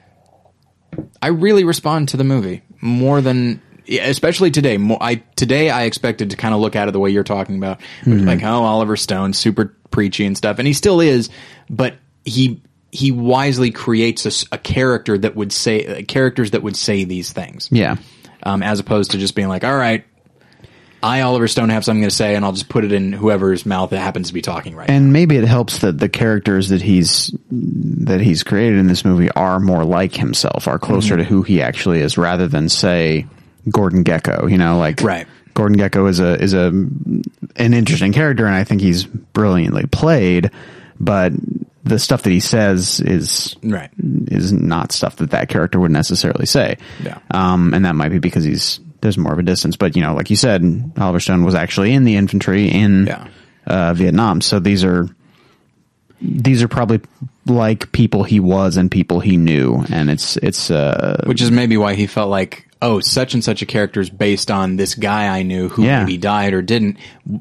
I 1.22 1.28
really 1.28 1.64
respond 1.64 2.10
to 2.10 2.18
the 2.18 2.24
movie 2.24 2.64
more 2.82 3.22
than 3.22 3.62
especially 3.88 4.52
today. 4.52 4.78
More, 4.78 4.98
I 5.02 5.16
today 5.36 5.70
I 5.70 5.84
expected 5.84 6.32
to 6.32 6.38
kind 6.38 6.54
of 6.54 6.62
look 6.62 6.75
at 6.75 6.88
it 6.88 6.92
the 6.92 7.00
way 7.00 7.10
you're 7.10 7.24
talking 7.24 7.58
about, 7.58 7.82
is 8.06 8.24
like 8.24 8.42
oh 8.44 8.64
Oliver 8.64 8.96
Stone, 8.96 9.34
super 9.34 9.75
preachy 9.92 10.25
and 10.25 10.38
stuff, 10.38 10.60
and 10.60 10.68
he 10.68 10.74
still 10.74 11.02
is, 11.02 11.30
but 11.70 11.96
he 12.24 12.62
he 12.96 13.12
wisely 13.12 13.72
creates 13.72 14.46
a 14.52 14.58
character 14.58 15.18
that 15.18 15.36
would 15.36 15.52
say 15.52 15.86
uh, 15.86 16.02
characters 16.08 16.52
that 16.52 16.64
would 16.64 16.75
say 16.75 17.04
these 17.04 17.32
things, 17.32 17.70
Yeah. 17.72 17.98
um, 18.44 18.64
as 18.64 18.80
opposed 18.80 19.12
to 19.12 19.18
just 19.18 19.36
being 19.36 19.48
like, 19.50 19.64
all 19.64 19.75
right. 19.78 20.04
I, 21.04 21.22
Oliver 21.22 21.48
Stone, 21.48 21.70
have 21.70 21.86
something 21.86 22.04
to 22.04 22.10
say, 22.10 22.34
and 22.36 22.44
I'll 22.44 22.54
just 22.54 22.68
put 22.68 22.84
it 22.84 22.92
in 22.92 23.14
whoever's 23.14 23.64
mouth 23.64 23.92
that 23.92 24.00
happens 24.00 24.30
to 24.30 24.34
be 24.34 24.42
talking 24.42 24.75
right. 24.75 24.88
now. 24.90 24.96
And 24.96 25.14
maybe 25.14 25.36
it 25.38 25.44
helps 25.44 25.80
that 25.80 26.00
the 26.00 26.10
characters 26.10 26.70
that 26.70 26.82
he's 26.82 27.32
that 27.52 28.22
he's 28.22 28.42
created 28.42 28.80
in 28.80 28.88
this 28.88 29.06
movie 29.06 29.30
are 29.32 29.60
more 29.60 29.84
like 29.84 30.16
himself, 30.16 30.68
are 30.68 30.80
closer 30.80 31.14
Mm-hmm. 31.14 31.24
to 31.24 31.30
who 31.30 31.44
he 31.44 31.62
actually 31.62 32.00
is, 32.00 32.18
rather 32.18 32.48
than 32.48 32.70
say 32.70 33.28
Gordon 33.70 34.04
Gekko. 34.04 34.50
You 34.50 34.58
know, 34.58 34.80
like 34.80 35.02
Right. 35.02 35.28
Gordon 35.54 35.78
Gekko 35.78 36.10
is 36.10 36.20
a 36.20 36.42
is 36.42 36.54
a 36.56 36.68
an 36.70 37.74
interesting 37.75 38.12
character, 38.12 38.48
and 38.48 38.56
I 38.56 38.64
think 38.64 38.82
he's 38.82 39.04
brilliantly 39.06 39.86
played. 39.86 40.50
But 41.00 41.34
the 41.86 42.00
stuff 42.00 42.24
that 42.24 42.32
he 42.32 42.39
says 42.42 43.00
is 43.00 43.56
Right. 43.63 43.89
is 43.98 44.51
not 44.51 44.92
stuff 44.92 45.15
that 45.18 45.32
that 45.32 45.48
character 45.50 45.80
would 45.80 45.92
necessarily 45.92 46.46
say. 46.48 46.77
Yeah. 47.04 47.20
Um, 47.32 47.74
and 47.74 47.86
that 47.86 47.96
might 47.96 48.10
be 48.10 48.20
because 48.20 48.44
he's 48.44 48.80
there's 49.01 49.18
more 49.18 49.32
of 49.34 49.39
a 49.39 49.44
distance. 49.44 49.75
But 49.77 49.96
you 49.96 50.01
know, 50.01 50.15
like 50.15 50.30
you 50.32 50.36
said, 50.36 50.92
Oliver 50.98 51.20
Stone 51.20 51.46
was 51.46 51.54
actually 51.56 51.94
in 51.94 52.04
the 52.04 52.15
infantry 52.15 52.70
in 52.70 53.06
Yeah. 53.06 53.27
uh, 53.68 53.94
Vietnam. 53.94 54.42
So 54.42 54.60
these 54.60 54.84
are 54.84 55.08
these 56.22 56.63
are 56.63 56.68
probably 56.68 57.01
like 57.46 57.92
people 57.92 58.24
he 58.24 58.39
was 58.39 58.77
and 58.77 58.89
people 58.89 59.20
he 59.20 59.38
knew, 59.38 59.84
and 59.92 60.10
it's 60.10 60.38
it's 60.38 60.72
uh, 60.72 61.22
which 61.27 61.42
is 61.42 61.51
maybe 61.51 61.77
why 61.77 61.94
he 61.94 62.08
felt 62.08 62.30
like 62.30 62.64
oh 62.82 63.00
such 63.00 63.34
and 63.34 63.44
such 63.44 63.62
a 63.62 63.65
character 63.65 64.01
is 64.01 64.10
based 64.10 64.51
on 64.51 64.75
this 64.75 64.96
guy 64.96 65.27
i 65.27 65.44
knew 65.44 65.70
who 65.70 65.84
Yeah. 65.84 66.00
maybe 66.01 66.17
died 66.17 66.53
or 66.53 66.62
didn't 66.62 66.98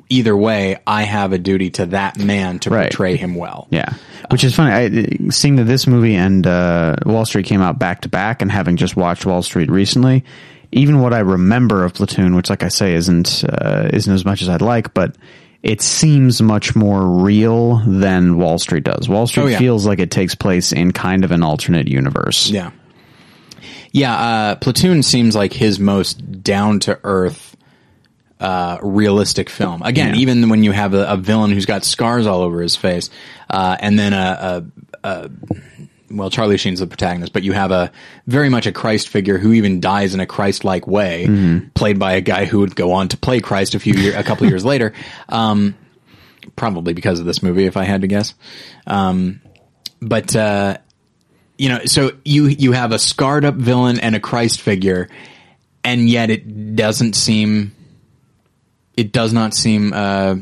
either 0.08 0.36
way 0.36 0.76
i 0.86 1.02
have 1.02 1.32
a 1.32 1.38
duty 1.38 1.70
to 1.70 1.86
that 1.86 2.18
man 2.18 2.58
to 2.60 2.70
Right. 2.70 2.90
portray 2.90 3.16
him 3.16 3.34
well 3.34 3.66
Yeah, 3.70 3.94
which 4.30 4.44
is 4.44 4.54
funny. 4.54 4.72
I, 4.72 5.30
seeing 5.30 5.56
that 5.56 5.64
this 5.64 5.86
movie 5.86 6.14
and 6.14 6.46
uh, 6.46 6.96
Wall 7.04 7.24
Street 7.26 7.46
came 7.46 7.60
out 7.60 7.78
back 7.78 8.02
to 8.02 8.08
back, 8.08 8.40
and 8.42 8.50
having 8.50 8.76
just 8.76 8.96
watched 8.96 9.26
Wall 9.26 9.42
Street 9.42 9.70
recently, 9.70 10.24
even 10.72 11.00
what 11.00 11.12
I 11.12 11.18
remember 11.20 11.84
of 11.84 11.94
Platoon, 11.94 12.34
which, 12.34 12.48
like 12.48 12.62
I 12.62 12.68
say, 12.68 12.94
isn't 12.94 13.44
uh, 13.44 13.90
isn't 13.92 14.12
as 14.12 14.24
much 14.24 14.40
as 14.40 14.48
I'd 14.48 14.62
like, 14.62 14.94
but 14.94 15.16
it 15.62 15.80
seems 15.82 16.40
much 16.40 16.74
more 16.74 17.06
real 17.22 17.78
than 17.86 18.38
Wall 18.38 18.58
Street 18.58 18.84
does. 18.84 19.08
Wall 19.08 19.26
Street 19.26 19.42
Oh, 19.42 19.46
yeah. 19.48 19.58
feels 19.58 19.86
like 19.86 19.98
it 19.98 20.10
takes 20.10 20.34
place 20.34 20.72
in 20.72 20.92
kind 20.92 21.24
of 21.24 21.30
an 21.32 21.42
alternate 21.42 21.86
universe. 21.88 22.48
yeah 22.50 22.70
yeah 23.94 24.14
uh, 24.14 24.54
platoon 24.56 25.02
seems 25.02 25.34
like 25.34 25.54
his 25.54 25.78
most 25.80 26.42
down 26.42 26.80
to 26.80 27.00
earth 27.04 27.56
uh, 28.40 28.76
realistic 28.82 29.48
film 29.48 29.80
again 29.82 30.14
Yeah. 30.14 30.20
even 30.20 30.50
when 30.50 30.62
you 30.62 30.72
have 30.72 30.92
a, 30.92 31.06
a 31.06 31.16
villain 31.16 31.50
who's 31.52 31.64
got 31.64 31.84
scars 31.84 32.26
all 32.26 32.42
over 32.42 32.60
his 32.60 32.76
face 32.76 33.08
uh, 33.48 33.76
and 33.80 33.98
then 33.98 34.12
a, 34.12 34.64
a, 35.02 35.08
a 35.08 35.30
well, 36.10 36.30
Charlie 36.30 36.58
Sheen's 36.58 36.78
the 36.78 36.86
protagonist, 36.86 37.32
but 37.32 37.42
you 37.42 37.52
have 37.54 37.72
a 37.72 37.90
very 38.28 38.48
much 38.48 38.66
a 38.66 38.72
Christ 38.72 39.08
figure 39.08 39.36
who 39.36 39.52
even 39.54 39.80
dies 39.80 40.14
in 40.14 40.20
a 40.20 40.26
Christ-like 40.26 40.86
way, 40.86 41.26
played 41.74 41.98
by 41.98 42.12
a 42.12 42.20
guy 42.20 42.44
who 42.44 42.60
would 42.60 42.76
go 42.76 42.92
on 42.92 43.08
to 43.08 43.16
play 43.16 43.40
Christ 43.40 43.74
a 43.74 43.80
few 43.80 43.94
year, 43.94 44.16
a 44.16 44.22
couple 44.22 44.46
years 44.46 44.64
later. 44.64 44.92
Um, 45.28 45.74
probably 46.54 46.92
because 46.92 47.18
of 47.18 47.26
this 47.26 47.42
movie, 47.42 47.64
if 47.64 47.76
I 47.76 47.82
had 47.82 48.02
to 48.02 48.06
guess. 48.06 48.34
Um, 48.86 49.40
but 50.00 50.36
uh, 50.36 50.78
you 51.56 51.68
know, 51.68 51.84
so 51.84 52.12
you 52.24 52.46
you 52.46 52.72
have 52.72 52.92
a 52.92 52.98
scarred 52.98 53.44
up 53.44 53.54
villain 53.54 54.00
and 54.00 54.14
a 54.14 54.20
Christ 54.20 54.60
figure, 54.60 55.08
and 55.82 56.08
yet 56.08 56.30
it 56.30 56.76
doesn't 56.76 57.14
seem. 57.14 57.72
It 58.96 59.12
does 59.12 59.32
not 59.32 59.54
seem 59.54 59.92
uh, 59.92 60.36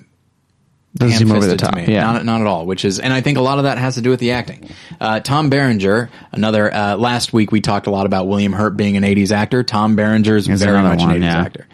Doesn't 0.95 1.19
seem 1.19 1.31
over 1.31 1.41
the 1.41 1.47
ham-fisted 1.47 1.59
to 1.59 1.65
top. 1.65 1.89
Yeah, 1.89 2.03
Not, 2.05 2.25
not 2.25 2.41
at 2.43 2.47
all. 2.47 2.67
Which 2.67 2.85
is, 2.85 2.99
and 2.99 3.13
I 3.13 3.23
think 3.23 3.39
a 3.39 3.41
lot 3.41 3.59
of 3.59 3.65
that 3.65 3.79
has 3.79 3.95
to 3.95 4.03
do 4.03 4.11
with 4.11 4.21
the 4.21 4.33
acting. 4.33 4.69
Uh, 5.01 5.21
Tom 5.21 5.49
Berenger, 5.49 6.11
another 6.33 6.73
uh, 6.73 6.97
last 6.97 7.33
week 7.33 7.51
we 7.51 7.61
talked 7.61 7.87
a 7.87 7.91
lot 7.91 8.05
about 8.07 8.27
William 8.27 8.53
Hurt 8.53 8.77
being 8.77 8.97
an 8.97 9.03
'80s 9.03 9.33
actor. 9.33 9.63
Tom 9.63 9.97
Berenger 9.97 10.37
is 10.37 10.49
Is 10.49 10.63
very 10.63 10.83
much 10.83 11.01
one, 11.01 11.11
an 11.11 11.23
'80s 11.23 11.25
yeah. 11.25 11.41
actor. 11.41 11.69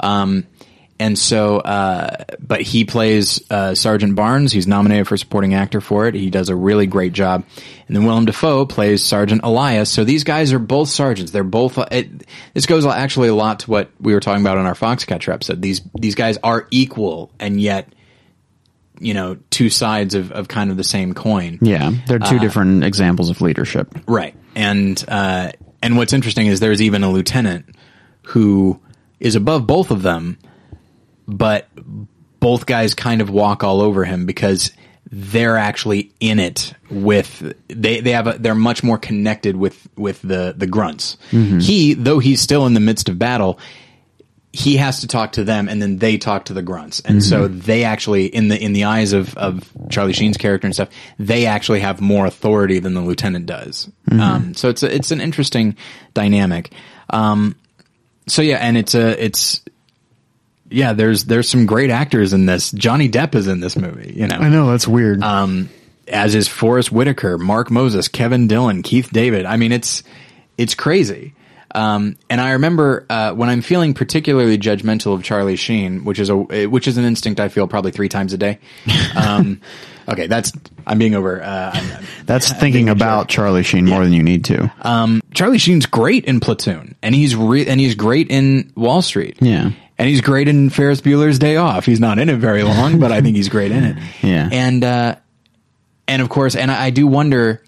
Um, 0.00 0.46
and 1.00 1.18
so, 1.18 1.58
uh, 1.58 2.24
but 2.38 2.60
he 2.60 2.84
plays 2.84 3.42
uh, 3.50 3.74
Sergeant 3.74 4.14
Barnes. 4.14 4.52
He's 4.52 4.66
nominated 4.66 5.08
for 5.08 5.16
supporting 5.16 5.54
actor 5.54 5.80
for 5.80 6.06
it. 6.06 6.14
He 6.14 6.30
does 6.30 6.48
a 6.48 6.54
really 6.54 6.86
great 6.86 7.12
job. 7.12 7.44
And 7.88 7.96
then 7.96 8.04
Willem 8.04 8.26
Dafoe 8.26 8.66
plays 8.66 9.02
Sergeant 9.02 9.40
Elias. 9.42 9.90
So 9.90 10.04
these 10.04 10.22
guys 10.22 10.52
are 10.52 10.60
both 10.60 10.88
sergeants. 10.88 11.32
They're 11.32 11.42
both. 11.42 11.78
Uh, 11.78 11.86
it, 11.90 12.26
this 12.54 12.66
goes 12.66 12.86
actually 12.86 13.28
a 13.28 13.34
lot 13.34 13.60
to 13.60 13.70
what 13.70 13.90
we 13.98 14.14
were 14.14 14.20
talking 14.20 14.42
about 14.42 14.58
on 14.58 14.66
our 14.66 14.74
Foxcatcher 14.74 15.32
episode. 15.32 15.60
These 15.60 15.80
these 15.98 16.14
guys 16.14 16.38
are 16.44 16.68
equal, 16.70 17.32
and 17.40 17.60
yet, 17.60 17.92
you 19.00 19.14
know, 19.14 19.38
two 19.48 19.70
sides 19.70 20.14
of, 20.14 20.30
of 20.30 20.46
kind 20.46 20.70
of 20.70 20.76
the 20.76 20.84
same 20.84 21.14
coin. 21.14 21.58
Yeah, 21.62 21.90
they're 22.06 22.18
two 22.20 22.36
Uh, 22.36 22.38
different 22.38 22.84
examples 22.84 23.30
of 23.30 23.40
leadership. 23.40 23.88
Right. 24.06 24.34
And 24.54 25.02
uh, 25.08 25.52
and 25.82 25.96
what's 25.96 26.12
interesting 26.12 26.46
is 26.46 26.60
there's 26.60 26.82
even 26.82 27.02
a 27.02 27.10
lieutenant 27.10 27.74
who 28.22 28.78
is 29.18 29.34
above 29.34 29.66
both 29.66 29.90
of 29.90 30.02
them, 30.02 30.38
but 31.30 31.68
both 32.40 32.66
guys 32.66 32.94
kind 32.94 33.20
of 33.20 33.30
walk 33.30 33.62
all 33.62 33.80
over 33.80 34.04
him 34.04 34.26
because 34.26 34.72
they're 35.12 35.56
actually 35.56 36.12
in 36.20 36.38
it 36.38 36.72
with 36.90 37.54
they 37.68 38.00
they 38.00 38.12
have 38.12 38.26
a, 38.26 38.36
they're 38.38 38.54
much 38.54 38.82
more 38.82 38.98
connected 38.98 39.56
with 39.56 39.88
with 39.96 40.20
the 40.22 40.54
the 40.56 40.66
grunts. 40.66 41.16
He 41.60 41.94
though 41.94 42.18
he's 42.18 42.40
still 42.40 42.66
in 42.66 42.74
the 42.74 42.80
midst 42.80 43.08
of 43.08 43.18
battle, 43.18 43.58
he 44.52 44.76
has 44.76 45.00
to 45.00 45.08
talk 45.08 45.32
to 45.32 45.44
them 45.44 45.68
and 45.68 45.80
then 45.82 45.98
they 45.98 46.16
talk 46.16 46.44
to 46.46 46.52
the 46.54 46.62
grunts. 46.62 47.00
And 47.00 47.22
so 47.22 47.48
they 47.48 47.84
actually 47.84 48.26
in 48.26 48.48
the 48.48 48.62
in 48.62 48.72
the 48.72 48.84
eyes 48.84 49.12
of 49.12 49.36
of 49.36 49.68
Charlie 49.90 50.12
Sheen's 50.12 50.36
character 50.36 50.66
and 50.66 50.74
stuff, 50.74 50.90
they 51.18 51.46
actually 51.46 51.80
have 51.80 52.00
more 52.00 52.26
authority 52.26 52.78
than 52.78 52.94
the 52.94 53.00
lieutenant 53.00 53.46
does. 53.46 53.90
Um 54.10 54.54
so 54.54 54.68
it's 54.68 54.82
a, 54.82 54.94
it's 54.94 55.10
an 55.10 55.20
interesting 55.20 55.76
dynamic. 56.14 56.72
Um 57.08 57.56
so 58.28 58.42
yeah, 58.42 58.58
and 58.58 58.76
it's 58.76 58.94
a 58.94 59.24
it's 59.24 59.62
yeah, 60.70 60.92
there's 60.92 61.24
there's 61.24 61.48
some 61.48 61.66
great 61.66 61.90
actors 61.90 62.32
in 62.32 62.46
this. 62.46 62.70
Johnny 62.70 63.08
Depp 63.08 63.34
is 63.34 63.46
in 63.46 63.60
this 63.60 63.76
movie, 63.76 64.12
you 64.16 64.26
know. 64.26 64.36
I 64.36 64.48
know 64.48 64.70
that's 64.70 64.88
weird. 64.88 65.22
Um 65.22 65.68
as 66.08 66.34
is 66.34 66.48
Forest 66.48 66.90
Whitaker, 66.90 67.38
Mark 67.38 67.70
Moses, 67.70 68.08
Kevin 68.08 68.48
Dillon, 68.48 68.82
Keith 68.82 69.10
David. 69.12 69.46
I 69.46 69.56
mean, 69.56 69.70
it's 69.72 70.02
it's 70.58 70.74
crazy. 70.74 71.34
Um, 71.72 72.16
and 72.28 72.40
I 72.40 72.52
remember 72.52 73.06
uh, 73.08 73.32
when 73.32 73.48
I'm 73.48 73.60
feeling 73.62 73.94
particularly 73.94 74.58
judgmental 74.58 75.14
of 75.14 75.22
Charlie 75.22 75.54
Sheen, 75.54 76.02
which 76.04 76.18
is 76.18 76.28
a 76.28 76.66
which 76.66 76.88
is 76.88 76.98
an 76.98 77.04
instinct 77.04 77.38
I 77.38 77.48
feel 77.48 77.68
probably 77.68 77.92
three 77.92 78.08
times 78.08 78.32
a 78.32 78.38
day. 78.38 78.58
Um, 79.14 79.60
okay, 80.08 80.26
that's 80.26 80.50
I'm 80.84 80.98
being 80.98 81.14
over. 81.14 81.40
Uh, 81.40 81.70
I'm, 81.72 81.92
I'm- 81.92 82.04
that's 82.26 82.52
thinking 82.52 82.88
about 82.88 83.28
Charlie 83.28 83.62
Sheen 83.62 83.84
more 83.84 84.02
than 84.02 84.12
you 84.12 84.24
need 84.24 84.46
to. 84.46 84.72
um, 84.82 85.20
Charlie 85.32 85.58
Sheen's 85.58 85.86
great 85.86 86.24
in 86.24 86.40
Platoon, 86.40 86.96
and 87.02 87.14
he's 87.14 87.36
re- 87.36 87.66
and 87.68 87.78
he's 87.78 87.94
great 87.94 88.32
in 88.32 88.72
Wall 88.74 89.00
Street. 89.00 89.36
Yeah. 89.40 89.70
And 90.00 90.08
he's 90.08 90.22
great 90.22 90.48
in 90.48 90.70
Ferris 90.70 91.02
Bueller's 91.02 91.38
Day 91.38 91.56
Off. 91.56 91.84
He's 91.84 92.00
not 92.00 92.18
in 92.18 92.30
it 92.30 92.36
very 92.38 92.62
long, 92.62 92.98
but 92.98 93.12
I 93.12 93.20
think 93.20 93.36
he's 93.36 93.50
great 93.50 93.70
in 93.70 93.84
it. 93.84 93.96
Yeah. 94.22 94.48
and 94.50 94.82
uh, 94.82 95.16
and 96.08 96.22
of 96.22 96.30
course, 96.30 96.56
and 96.56 96.70
I, 96.70 96.86
I 96.86 96.90
do 96.90 97.06
wonder, 97.06 97.62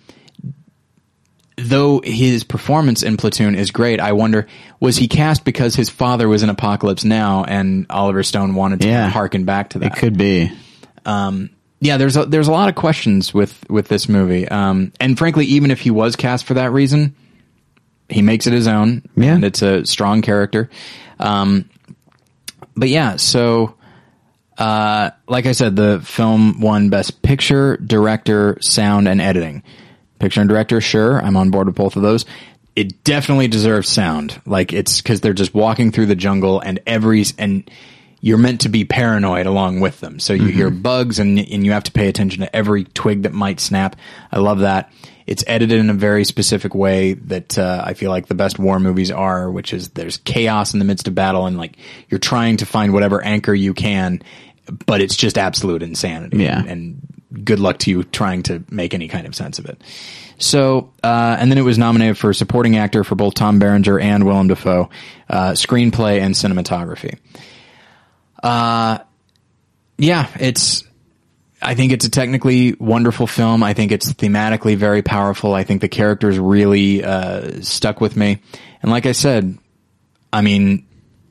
though 1.57 2.01
his 2.03 2.43
performance 2.45 3.03
in 3.03 3.17
Platoon 3.17 3.55
is 3.55 3.71
great. 3.71 4.01
I 4.01 4.12
wonder 4.12 4.47
was 4.81 4.97
he 4.97 5.09
cast 5.09 5.45
because 5.45 5.75
his 5.77 5.91
father 5.91 6.27
was 6.29 6.43
in 6.43 6.49
Apocalypse 6.49 7.05
Now, 7.05 7.45
and 7.45 7.87
Oliver 7.91 8.23
Stone 8.23 8.55
wanted 8.55 8.81
to 8.81 8.89
Yeah. 8.89 9.09
harken 9.11 9.45
back 9.45 9.71
to 9.71 9.79
that 9.81 9.93
it 9.93 9.99
could 9.99 10.17
be. 10.17 10.51
yeah, 11.05 11.97
there's 11.99 12.17
a, 12.17 12.25
there's 12.25 12.49
a 12.49 12.53
lot 12.53 12.69
of 12.69 12.75
questions 12.75 13.35
with 13.35 13.69
with 13.69 13.89
this 13.89 14.09
movie, 14.09 14.49
um, 14.49 14.93
and 15.01 15.19
frankly, 15.19 15.45
even 15.47 15.71
if 15.71 15.81
he 15.81 15.91
was 15.91 16.17
cast 16.17 16.47
for 16.47 16.55
that 16.55 16.73
reason, 16.73 17.15
he 18.09 18.23
makes 18.23 18.47
it 18.47 18.53
his 18.53 18.66
own, 18.66 19.03
Yeah. 19.16 19.35
and 19.35 19.45
it's 19.45 19.62
a 19.62 19.85
strong 19.87 20.23
character. 20.23 20.71
Um, 21.18 21.68
but 22.76 22.88
yeah, 22.88 23.16
so 23.16 23.74
uh, 24.58 25.11
like 25.26 25.46
I 25.46 25.52
said, 25.52 25.76
the 25.76 26.00
film 26.04 26.61
won 26.61 26.88
Best 26.88 27.22
Picture, 27.22 27.76
Director, 27.78 28.58
Sound, 28.61 29.08
and 29.08 29.20
Editing. 29.20 29.62
Picture 30.18 30.40
and 30.40 30.48
director, 30.48 30.80
sure, 30.80 31.20
I'm 31.20 31.37
on 31.37 31.50
board 31.50 31.66
with 31.66 31.74
both 31.74 31.96
of 31.96 32.02
those. 32.02 32.24
It 32.76 33.02
definitely 33.02 33.48
deserves 33.48 33.88
sound, 33.88 34.40
like 34.46 34.72
it's 34.72 35.02
because 35.02 35.20
they're 35.20 35.32
just 35.32 35.52
walking 35.52 35.90
through 35.90 36.06
the 36.06 36.14
jungle, 36.14 36.61
and 36.61 36.78
every 36.87 37.24
and 37.38 37.68
you're 38.24 38.38
meant 38.38 38.62
to 38.62 38.68
be 38.68 38.85
paranoid 38.85 39.46
along 39.46 39.80
with 39.80 39.98
them. 40.00 40.20
So 40.20 40.32
you 40.32 40.46
hear 40.46 40.70
bugs, 40.70 41.18
and 41.18 41.38
and 41.38 41.66
you 41.66 41.72
have 41.72 41.85
to 41.85 41.92
pay 41.92 42.08
attention 42.08 42.40
to 42.40 42.56
every 42.56 42.85
twig 42.85 43.24
that 43.24 43.32
might 43.32 43.61
snap. 43.61 43.96
I 44.30 44.38
love 44.38 44.61
that. 44.61 44.90
It's 45.26 45.44
edited 45.46 45.78
in 45.78 45.90
a 45.90 45.94
very 45.94 46.24
specific 46.24 46.74
way 46.74 47.14
that 47.14 47.58
uh, 47.58 47.82
I 47.85 47.94
feel 47.94 48.11
like 48.11 48.26
the 48.26 48.35
best 48.35 48.58
war 48.58 48.78
movies 48.80 49.11
are, 49.11 49.50
which 49.50 49.72
is 49.74 49.90
there's 49.90 50.18
chaos 50.18 50.72
in 50.72 50.78
the 50.78 50.85
midst 50.85 51.08
of 51.08 51.14
battle, 51.14 51.46
and 51.46 51.58
like 51.58 51.76
you're 52.08 52.20
trying 52.20 52.58
to 52.58 52.66
find 52.66 52.92
whatever 52.92 53.22
anchor 53.22 53.52
you 53.52 53.74
can, 53.74 54.22
but 54.87 55.00
it's 55.00 55.16
just 55.16 55.37
absolute 55.37 55.82
insanity. 55.82 56.38
Yeah. 56.38 56.62
and 56.64 57.00
good 57.44 57.58
luck 57.58 57.78
to 57.78 57.90
you 57.90 58.04
trying 58.04 58.42
to 58.44 58.62
make 58.70 58.94
any 58.94 59.08
kind 59.08 59.26
of 59.26 59.35
sense 59.35 59.58
of 59.58 59.66
it. 59.66 59.80
So, 60.38 60.92
uh, 61.02 61.37
and 61.38 61.50
then 61.50 61.58
it 61.58 61.62
was 61.62 61.78
nominated 61.78 62.18
for 62.18 62.32
supporting 62.35 62.76
actor 62.76 63.04
for 63.04 63.14
both 63.14 63.35
Tom 63.35 63.58
Berenger 63.58 63.98
and 63.98 64.26
Willem 64.26 64.48
Dafoe, 64.48 64.90
uh, 65.28 65.52
screenplay 65.52 66.20
and 66.20 66.35
cinematography. 66.35 67.18
Uh, 68.42 68.98
yeah, 69.98 70.28
it's. 70.38 70.85
I 71.64 71.76
think 71.76 71.92
it's 71.92 72.05
a 72.05 72.11
technically 72.11 72.72
wonderful 72.74 73.28
film. 73.28 73.62
I 73.62 73.72
think 73.72 73.92
it's 73.92 74.12
thematically 74.12 74.76
very 74.76 75.02
powerful. 75.02 75.55
I 75.55 75.62
think 75.62 75.81
the 75.81 75.88
characters 75.88 76.37
really 76.37 77.05
uh, 77.05 77.61
stuck 77.61 78.00
with 78.00 78.16
me. 78.16 78.42
And 78.83 78.90
like 78.90 79.07
I 79.07 79.12
said, 79.12 79.57
I 80.33 80.40
mean, 80.40 80.85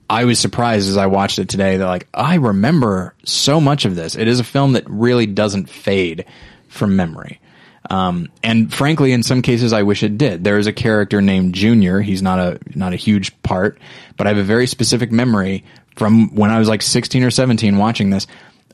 I 0.10 0.24
was 0.24 0.40
surprised 0.40 0.88
as 0.88 0.96
I 0.96 1.08
watched 1.08 1.40
it 1.40 1.50
today 1.50 1.78
that 1.78 1.86
like 1.86 2.08
I 2.14 2.36
remember 2.36 3.14
so 3.26 3.60
much 3.60 3.84
of 3.86 3.96
this. 3.96 4.16
It 4.16 4.28
is 4.28 4.40
a 4.40 4.44
film 4.44 4.74
that 4.74 4.90
really 4.90 5.26
doesn't 5.26 5.70
fade 5.70 6.26
from 6.70 6.96
memory. 6.96 7.42
Um, 7.90 8.30
and 8.44 8.74
frankly, 8.74 9.12
in 9.12 9.24
some 9.24 9.42
cases, 9.42 9.74
I 9.74 9.84
wish 9.84 10.04
it 10.04 10.18
did. 10.18 10.44
There 10.44 10.58
is 10.58 10.68
a 10.68 10.74
character 10.74 11.22
named 11.22 11.56
Junior. 11.56 12.00
He's 12.00 12.22
not 12.22 12.40
a 12.40 12.60
not 12.76 12.94
a 12.94 12.98
huge 12.98 13.42
part, 13.42 13.80
but 14.18 14.28
I 14.28 14.30
have 14.30 14.38
a 14.38 14.44
very 14.44 14.68
specific 14.68 15.12
memory 15.12 15.64
from 15.96 16.34
when 16.36 16.52
I 16.52 16.60
was 16.60 16.68
like 16.68 16.82
16 16.82 17.24
or 17.24 17.32
17 17.32 17.78
watching 17.78 18.10
this 18.10 18.28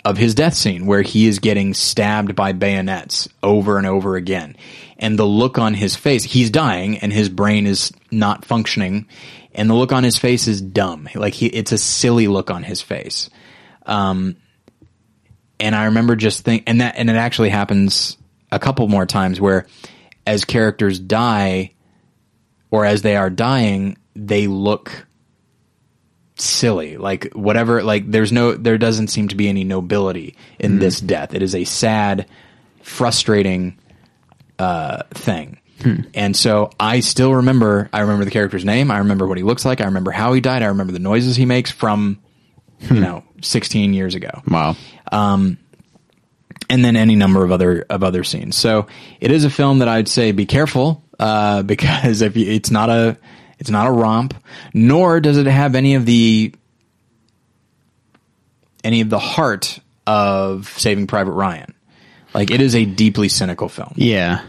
of 0.06 0.18
his 0.18 0.36
death 0.36 0.54
scene 0.54 0.86
where 0.86 1.02
he 1.02 1.28
is 1.28 1.40
getting 1.40 1.74
stabbed 1.74 2.36
by 2.36 2.54
bayonets 2.54 3.28
over 3.44 3.78
and 3.78 3.86
over 3.86 4.16
again. 4.16 4.56
And 4.98 5.20
the 5.20 5.26
look 5.26 5.58
on 5.58 5.74
his 5.74 5.96
face, 5.96 6.24
he's 6.24 6.50
dying 6.50 6.98
and 7.00 7.12
his 7.12 7.30
brain 7.30 7.68
is 7.68 7.92
not 8.12 8.46
functioning. 8.46 9.08
And 9.54 9.70
the 9.70 9.74
look 9.74 9.92
on 9.92 10.04
his 10.04 10.18
face 10.18 10.48
is 10.48 10.62
dumb. 10.62 11.10
Like 11.14 11.34
he, 11.34 11.48
it's 11.48 11.72
a 11.72 11.78
silly 11.78 12.28
look 12.28 12.50
on 12.52 12.64
his 12.64 12.82
face. 12.82 13.30
Um, 13.86 14.38
and 15.60 15.76
I 15.76 15.86
remember 15.86 16.16
just 16.16 16.44
think, 16.44 16.64
and 16.68 16.82
that, 16.82 16.96
and 16.98 17.10
it 17.10 17.16
actually 17.16 17.50
happens 17.50 18.18
a 18.52 18.60
couple 18.60 18.88
more 18.88 19.06
times 19.06 19.42
where 19.42 19.66
as 20.26 20.46
characters 20.46 21.00
die 21.00 21.74
or 22.70 22.86
as 22.86 23.02
they 23.02 23.16
are 23.16 23.30
dying, 23.30 23.98
they 24.16 24.48
look 24.48 25.07
silly. 26.38 26.98
Like 26.98 27.32
whatever, 27.34 27.84
like 27.84 28.10
there's 28.10 28.32
no, 28.32 28.54
there 28.54 28.78
doesn't 28.78 29.08
seem 29.08 29.28
to 29.30 29.36
be 29.36 29.48
any 29.48 29.64
nobility 29.64 30.36
in 30.60 30.80
this 30.80 31.00
death. 31.00 31.34
It 31.34 31.42
is 31.42 31.56
a 31.56 31.64
sad, 31.64 32.28
frustrating, 32.82 33.78
uh, 34.60 35.04
thing. 35.12 35.60
And 36.14 36.36
so 36.36 36.72
I 36.80 37.02
still 37.02 37.36
remember, 37.36 37.90
I 37.94 38.00
remember 38.02 38.26
the 38.26 38.32
character's 38.32 38.66
name. 38.66 38.90
I 38.90 38.98
remember 39.00 39.28
what 39.28 39.38
he 39.38 39.44
looks 39.44 39.64
like. 39.64 39.80
I 39.80 39.86
remember 39.86 40.12
how 40.12 40.34
he 40.34 40.42
died. 40.42 40.64
I 40.64 40.68
remember 40.68 40.92
the 40.92 41.00
noises 41.00 41.36
he 41.36 41.46
makes 41.46 41.70
from, 41.70 42.20
you 42.80 43.00
know, 43.00 43.24
16 43.42 43.94
years 43.94 44.16
ago 44.16 44.42
Wow. 44.48 44.76
Um, 45.12 45.58
and 46.70 46.84
then 46.84 46.96
any 46.96 47.16
number 47.16 47.44
of 47.44 47.52
other 47.52 47.86
of 47.90 48.04
other 48.04 48.24
scenes. 48.24 48.58
So 48.58 48.88
it 49.20 49.32
is 49.32 49.46
a 49.46 49.50
film 49.50 49.80
that 49.80 49.88
I'd 49.88 50.08
say 50.08 50.32
be 50.32 50.46
careful 50.46 51.04
uh, 51.20 51.62
because 51.64 52.22
if 52.22 52.36
you, 52.36 52.52
it's 52.52 52.72
not 52.72 52.90
a 52.90 53.18
it's 53.60 53.70
not 53.70 53.88
a 53.88 53.92
romp, 53.92 54.34
nor 54.74 55.20
does 55.20 55.38
it 55.38 55.46
have 55.48 55.76
any 55.76 55.96
of 55.96 56.06
the 56.06 56.54
any 58.84 59.02
of 59.02 59.10
the 59.10 59.20
heart 59.20 59.80
of 60.06 60.68
Saving 60.78 61.08
Private 61.08 61.32
Ryan. 61.32 61.74
Like 62.34 62.52
it 62.52 62.62
is 62.62 62.76
a 62.76 62.86
deeply 62.86 63.30
cynical 63.30 63.70
film, 63.70 63.94
Yeah. 63.96 64.42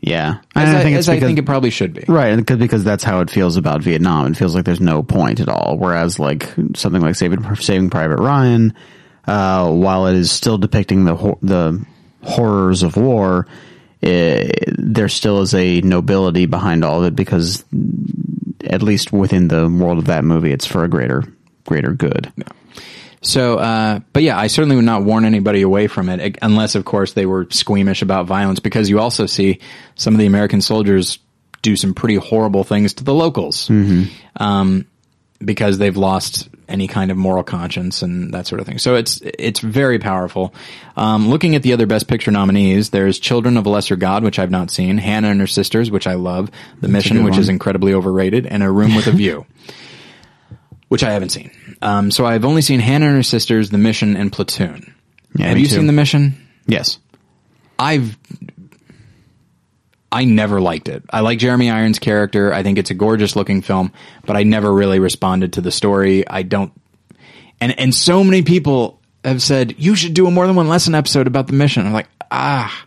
Yeah. 0.00 0.38
as, 0.54 0.68
I, 0.74 0.80
And 0.82 0.94
as 0.94 1.08
I 1.08 1.14
because- 1.14 1.26
think 1.28 1.38
it 1.38 1.46
probably 1.46 1.70
should 1.70 1.92
be. 1.94 2.04
Right, 2.06 2.36
because 2.36 2.58
because 2.58 2.84
that's 2.84 3.02
how 3.04 3.20
it 3.20 3.30
feels 3.30 3.56
about 3.56 3.82
Vietnam. 3.82 4.26
It 4.32 4.36
feels 4.36 4.54
like 4.54 4.64
there's 4.64 4.80
no 4.80 5.02
point 5.02 5.40
at 5.40 5.48
all. 5.48 5.76
Whereas 5.78 6.18
like 6.18 6.52
something 6.74 7.00
like 7.02 7.14
Saving 7.16 7.42
Saving 7.56 7.90
Private 7.90 8.18
Ryan, 8.18 8.74
uh, 9.26 9.70
while 9.72 10.06
it 10.06 10.14
is 10.14 10.30
still 10.30 10.58
depicting 10.58 11.04
the 11.04 11.14
the 11.42 11.84
horrors 12.22 12.82
of 12.82 12.96
war, 12.96 13.46
eh, 14.02 14.50
there 14.78 15.08
still 15.08 15.42
is 15.42 15.54
a 15.54 15.80
nobility 15.80 16.46
behind 16.46 16.84
all 16.84 17.00
of 17.00 17.06
it 17.06 17.16
because 17.16 17.64
at 18.64 18.82
least 18.82 19.12
within 19.12 19.48
the 19.48 19.68
world 19.68 19.98
of 19.98 20.06
that 20.06 20.24
movie, 20.24 20.52
it's 20.52 20.66
for 20.66 20.84
a 20.84 20.88
greater 20.88 21.24
greater 21.64 21.92
good. 21.92 22.32
So, 23.22 23.58
uh, 23.58 24.00
but 24.12 24.22
yeah, 24.22 24.38
I 24.38 24.46
certainly 24.46 24.76
would 24.76 24.84
not 24.84 25.02
warn 25.02 25.24
anybody 25.24 25.62
away 25.62 25.88
from 25.88 26.08
it, 26.08 26.38
unless, 26.42 26.76
of 26.76 26.84
course, 26.84 27.14
they 27.14 27.26
were 27.26 27.48
squeamish 27.50 28.02
about 28.02 28.26
violence, 28.26 28.60
because 28.60 28.88
you 28.88 29.00
also 29.00 29.26
see 29.26 29.58
some 29.96 30.14
of 30.14 30.20
the 30.20 30.26
American 30.26 30.60
soldiers 30.60 31.18
do 31.62 31.74
some 31.74 31.92
pretty 31.92 32.14
horrible 32.16 32.62
things 32.62 32.94
to 32.94 33.04
the 33.04 33.14
locals, 33.14 33.68
um, 34.36 34.86
because 35.44 35.78
they've 35.78 35.96
lost 35.96 36.48
any 36.68 36.88
kind 36.88 37.10
of 37.10 37.16
moral 37.16 37.44
conscience 37.44 38.02
and 38.02 38.34
that 38.34 38.46
sort 38.46 38.60
of 38.60 38.66
thing. 38.66 38.78
So 38.78 38.94
it's 38.96 39.20
it's 39.22 39.60
very 39.60 39.98
powerful. 39.98 40.54
Um, 40.96 41.28
looking 41.28 41.54
at 41.54 41.62
the 41.62 41.72
other 41.72 41.86
Best 41.86 42.08
Picture 42.08 42.30
nominees, 42.30 42.90
there's 42.90 43.18
Children 43.18 43.56
of 43.56 43.66
a 43.66 43.68
Lesser 43.68 43.96
God, 43.96 44.24
which 44.24 44.38
I've 44.38 44.50
not 44.50 44.70
seen, 44.70 44.98
Hannah 44.98 45.28
and 45.28 45.40
Her 45.40 45.46
Sisters, 45.46 45.90
which 45.90 46.06
I 46.06 46.14
love, 46.14 46.50
The 46.80 46.88
Mission, 46.88 47.22
which 47.24 47.38
is 47.38 47.48
incredibly 47.48 47.94
overrated, 47.94 48.46
and 48.46 48.62
A 48.62 48.70
Room 48.70 48.94
with 48.94 49.06
a 49.06 49.12
View, 49.12 49.46
which 50.88 51.04
I 51.04 51.12
haven't 51.12 51.30
seen. 51.30 51.50
Um, 51.82 52.10
so 52.10 52.24
I've 52.26 52.44
only 52.44 52.62
seen 52.62 52.80
Hannah 52.80 53.06
and 53.06 53.16
Her 53.16 53.22
Sisters, 53.22 53.70
The 53.70 53.78
Mission, 53.78 54.16
and 54.16 54.32
Platoon. 54.32 54.94
Yeah, 55.36 55.48
Have 55.48 55.58
you 55.58 55.66
too. 55.66 55.76
seen 55.76 55.86
The 55.86 55.92
Mission? 55.92 56.34
Yes. 56.66 56.98
I've 57.78 58.16
I 60.12 60.24
never 60.24 60.60
liked 60.60 60.88
it. 60.88 61.02
I 61.10 61.20
like 61.20 61.38
Jeremy 61.38 61.70
Irons' 61.70 61.98
character. 61.98 62.52
I 62.52 62.62
think 62.62 62.78
it's 62.78 62.90
a 62.90 62.94
gorgeous 62.94 63.34
looking 63.36 63.60
film, 63.62 63.92
but 64.24 64.36
I 64.36 64.44
never 64.44 64.72
really 64.72 64.98
responded 65.00 65.54
to 65.54 65.60
the 65.60 65.70
story. 65.72 66.26
I 66.28 66.42
don't 66.42 66.72
and 67.60 67.78
and 67.78 67.94
so 67.94 68.22
many 68.22 68.42
people 68.42 69.00
have 69.24 69.42
said 69.42 69.74
you 69.78 69.94
should 69.96 70.14
do 70.14 70.26
a 70.26 70.30
more 70.30 70.46
than 70.46 70.54
one 70.56 70.68
lesson 70.68 70.94
episode 70.94 71.26
about 71.26 71.46
the 71.48 71.52
mission. 71.54 71.86
I'm 71.86 71.92
like, 71.92 72.08
ah, 72.30 72.86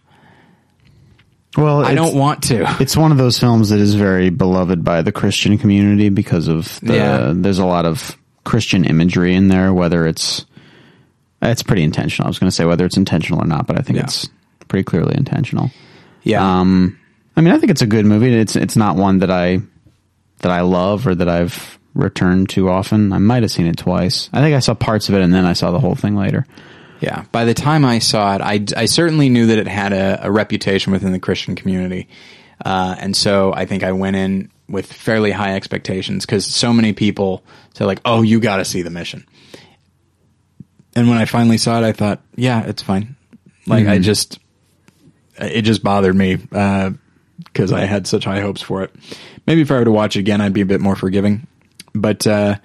Well, 1.58 1.84
I 1.84 1.96
don't 1.96 2.16
want 2.16 2.44
to. 2.44 2.66
It's 2.80 2.96
one 2.96 3.12
of 3.12 3.18
those 3.18 3.40
films 3.40 3.70
that 3.70 3.80
is 3.80 3.96
very 3.96 4.30
beloved 4.30 4.84
by 4.84 5.02
the 5.02 5.12
Christian 5.12 5.58
community 5.58 6.10
because 6.10 6.48
of 6.48 6.80
the, 6.82 6.96
Yeah. 6.96 7.34
there's 7.36 7.60
a 7.60 7.66
lot 7.66 7.86
of 7.86 8.16
Christian 8.46 8.86
imagery 8.86 9.34
in 9.36 9.48
there, 9.50 9.74
whether 9.74 10.06
it's, 10.08 10.46
it's 11.42 11.64
pretty 11.64 11.84
intentional. 11.84 12.28
I 12.28 12.30
was 12.30 12.40
going 12.40 12.50
to 12.50 12.56
say 12.56 12.66
whether 12.66 12.86
it's 12.86 12.98
intentional 12.98 13.42
or 13.42 13.48
not, 13.48 13.68
but 13.68 13.78
I 13.78 13.82
think 13.82 13.98
Yeah. 13.98 14.04
it's 14.04 14.30
pretty 14.68 14.84
clearly 14.84 15.16
intentional. 15.18 15.72
Yeah. 16.24 16.60
Um, 16.60 16.99
I 17.40 17.42
mean, 17.42 17.54
I 17.54 17.58
think 17.58 17.72
it's 17.72 17.82
a 17.82 17.88
good 17.88 18.06
movie. 18.06 18.36
It's, 18.36 18.58
it's 18.58 18.76
not 18.76 18.98
one 18.98 19.20
that 19.20 19.32
I, 19.32 19.60
that 20.40 20.52
I 20.52 20.60
love 20.60 21.08
or 21.08 21.16
that 21.16 21.30
I've 21.30 21.80
returned 21.94 22.50
to 22.50 22.68
often. 22.70 23.14
I 23.14 23.18
might 23.18 23.44
have 23.44 23.52
seen 23.52 23.66
it 23.66 23.78
twice. 23.78 24.30
I 24.34 24.42
think 24.42 24.58
I 24.58 24.60
saw 24.60 24.74
parts 24.74 25.08
of 25.08 25.16
it 25.16 25.22
and 25.22 25.34
then 25.34 25.46
I 25.46 25.54
saw 25.54 25.72
the 25.72 25.80
whole 25.80 25.96
thing 25.96 26.18
later. 26.18 26.46
Yeah. 27.00 27.24
By 27.32 27.46
the 27.46 27.54
time 27.54 27.86
I 27.86 28.00
saw 28.00 28.36
it, 28.36 28.42
I, 28.42 28.66
I 28.76 28.88
certainly 28.88 29.30
knew 29.30 29.46
that 29.46 29.58
it 29.58 29.70
had 29.70 29.94
a, 29.94 30.28
a 30.28 30.30
reputation 30.30 30.92
within 30.92 31.14
the 31.14 31.20
Christian 31.20 31.56
community. 31.56 32.10
Uh, 32.66 32.98
and 33.00 33.16
so 33.16 33.54
I 33.54 33.66
think 33.66 33.84
I 33.84 33.94
went 33.94 34.18
in 34.18 34.52
with 34.68 34.92
fairly 34.92 35.32
high 35.32 35.56
expectations 35.56 36.26
because 36.26 36.46
so 36.46 36.74
many 36.74 36.92
people 36.92 37.46
said 37.74 37.88
like, 37.88 38.02
oh, 38.04 38.22
you 38.22 38.42
got 38.42 38.58
to 38.58 38.66
see 38.66 38.82
the 38.82 38.90
mission. 38.90 39.26
And 40.94 41.08
when 41.08 41.18
I 41.18 41.24
finally 41.24 41.58
saw 41.58 41.82
it, 41.82 41.86
I 41.86 41.94
thought, 41.94 42.22
yeah, 42.36 42.66
it's 42.66 42.82
fine. 42.82 43.16
Like 43.66 43.88
I 43.88 44.00
just, 44.00 44.40
it 45.38 45.62
just 45.62 45.82
bothered 45.84 46.18
me, 46.18 46.38
uh, 46.52 46.92
cause 47.54 47.72
I 47.72 47.82
had 47.82 48.08
such 48.08 48.26
high 48.26 48.40
hopes 48.42 48.62
for 48.62 48.84
it. 48.84 48.94
Maybe 49.48 49.62
if 49.62 49.72
I 49.72 49.76
were 49.76 49.86
to 49.86 49.92
watch 49.92 50.16
it 50.16 50.20
again, 50.20 50.42
I'd 50.42 50.54
be 50.54 50.62
a 50.62 50.66
bit 50.66 50.82
more 50.82 50.96
forgiving, 50.96 51.48
but, 51.94 52.26
uh, 52.28 52.56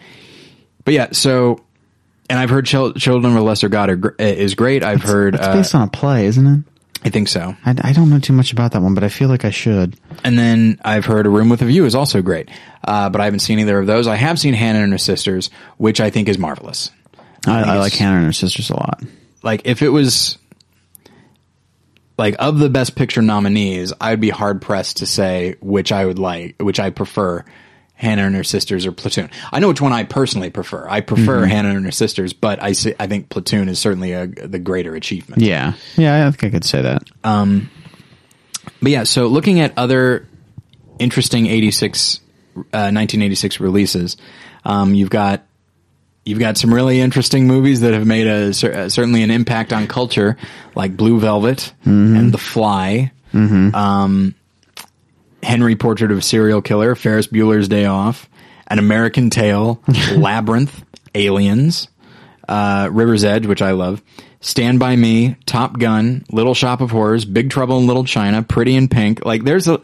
but 0.85 0.95
yeah, 0.95 1.09
so, 1.13 1.61
and 2.29 2.39
I've 2.39 2.51
heard 2.51 2.67
Chil- 2.67 2.95
Children 2.95 3.35
of 3.35 3.41
a 3.41 3.45
Lesser 3.45 3.69
God 3.69 3.91
are, 3.91 3.97
gr- 3.97 4.15
is 4.19 4.55
great. 4.55 4.83
I've 4.83 5.03
heard, 5.03 5.35
It's 5.35 5.47
uh, 5.47 5.53
based 5.55 5.75
on 5.75 5.83
a 5.83 5.91
play, 5.91 6.27
isn't 6.27 6.47
it? 6.47 6.65
I 7.05 7.11
think 7.11 7.29
so. 7.29 7.55
I, 7.67 7.75
I 7.83 7.93
don't 7.93 8.09
know 8.09 8.19
too 8.19 8.33
much 8.33 8.53
about 8.53 8.73
that 8.73 8.81
one, 8.81 8.95
but 8.95 9.05
I 9.05 9.11
feel 9.11 9.29
like 9.29 9.45
I 9.45 9.51
should. 9.51 9.99
And 10.25 10.39
then 10.39 10.81
I've 10.83 11.05
heard 11.05 11.27
A 11.27 11.29
Room 11.29 11.51
with 11.51 11.61
a 11.61 11.67
View 11.67 11.85
is 11.85 11.95
also 11.95 12.23
great. 12.23 12.49
Uh, 12.83 13.11
but 13.11 13.21
I 13.21 13.25
haven't 13.25 13.41
seen 13.41 13.59
either 13.59 13.79
of 13.79 13.87
those. 13.87 14.07
I 14.07 14.17
have 14.17 14.39
seen 14.39 14.55
Hannah 14.55 14.83
and 14.83 14.91
Her 14.91 14.99
Sisters, 14.99 15.51
which 15.77 16.01
I 16.01 16.09
think 16.09 16.29
is 16.29 16.39
marvelous. 16.39 16.91
I, 17.47 17.57
think 17.61 17.67
I 17.67 17.79
like 17.79 17.93
Hannah 17.93 18.17
and 18.17 18.27
her 18.27 18.33
sisters 18.33 18.71
a 18.71 18.75
lot. 18.75 19.03
Like, 19.43 19.63
if 19.67 19.83
it 19.83 19.91
was, 19.91 20.39
like, 22.17 22.37
of 22.39 22.59
the 22.59 22.71
Best 22.71 22.95
Picture 22.95 23.23
nominees, 23.23 23.93
I'd 24.01 24.21
be 24.21 24.31
hard 24.31 24.63
pressed 24.63 24.99
to 24.99 25.07
say 25.07 25.57
which 25.61 25.93
I 25.93 26.05
would 26.07 26.19
like, 26.19 26.57
which 26.61 26.81
I 26.81 26.91
prefer. 26.91 27.45
Hannah 27.97 28.27
and 28.27 28.35
Her 28.35 28.43
Sisters 28.43 28.87
or 28.87 28.93
Platoon. 28.93 29.31
I 29.53 29.61
know 29.61 29.69
which 29.69 29.81
one 29.81 29.93
I 29.93 30.03
personally 30.03 30.51
prefer. 30.51 30.87
I 30.89 31.01
prefer 31.01 31.45
Hannah 31.47 31.71
and 31.71 31.85
Her 31.85 31.93
Sisters, 31.93 32.33
but 32.33 32.61
I 32.61 32.73
see, 32.73 32.93
I 32.99 33.07
think 33.07 33.29
Platoon 33.29 33.69
is 33.69 33.79
certainly 33.79 34.13
a, 34.13 34.27
the 34.27 34.59
greater 34.59 34.97
achievement. 34.97 35.41
Yeah, 35.43 35.75
yeah, 35.97 36.27
I 36.27 36.31
think 36.33 36.45
I 36.45 36.51
could 36.51 36.65
say 36.65 36.83
that. 36.83 37.05
But 38.83 38.91
yeah, 38.91 39.05
so 39.05 39.29
looking 39.29 39.61
at 39.61 39.79
other 39.79 40.27
interesting 40.99 41.47
86, 41.47 42.21
uh, 42.57 42.91
1986 42.91 43.61
releases, 43.61 44.17
um, 44.65 44.95
you've 44.95 45.11
got, 45.11 45.47
you've 46.25 46.39
got 46.39 46.57
some 46.57 46.73
really 46.73 47.01
interesting 47.01 47.47
movies 47.47 47.81
that 47.81 47.93
have 47.95 48.07
made 48.07 48.27
a, 48.27 48.49
uh, 48.49 48.89
certainly 48.89 49.23
an 49.23 49.31
impact 49.31 49.73
on 49.73 49.87
culture, 49.87 50.37
like 50.75 50.97
Blue 50.97 51.21
Velvet 51.21 51.73
and 51.85 52.33
The 52.33 52.39
Fly, 52.39 53.13
um, 53.33 54.35
Henry 55.43 55.77
Portrait 55.77 56.11
of 56.11 56.19
a 56.19 56.23
Serial 56.23 56.63
Killer, 56.63 56.95
Ferris 56.95 57.27
Bueller's 57.27 57.69
Day 57.69 57.85
Off, 57.87 58.29
An 58.69 58.79
American 58.79 59.31
Tail, 59.31 59.83
Labyrinth, 60.17 60.85
Aliens, 61.15 61.89
uh, 62.49 62.89
River's 62.91 63.25
Edge, 63.25 63.47
which 63.47 63.61
I 63.63 63.73
love, 63.73 64.03
Stand 64.41 64.79
By 64.79 64.97
Me, 64.97 65.37
Top 65.47 65.79
Gun, 65.79 66.25
Little 66.31 66.55
Shop 66.55 66.81
of 66.81 66.91
Horrors, 66.91 67.25
Big 67.25 67.51
Trouble 67.51 67.79
in 67.79 67.87
Little 67.87 68.05
China, 68.05 68.43
Pretty 68.43 68.75
in 68.75 68.89
Pink. 68.89 69.25
Like, 69.25 69.45
there's 69.45 69.69
a, 69.69 69.81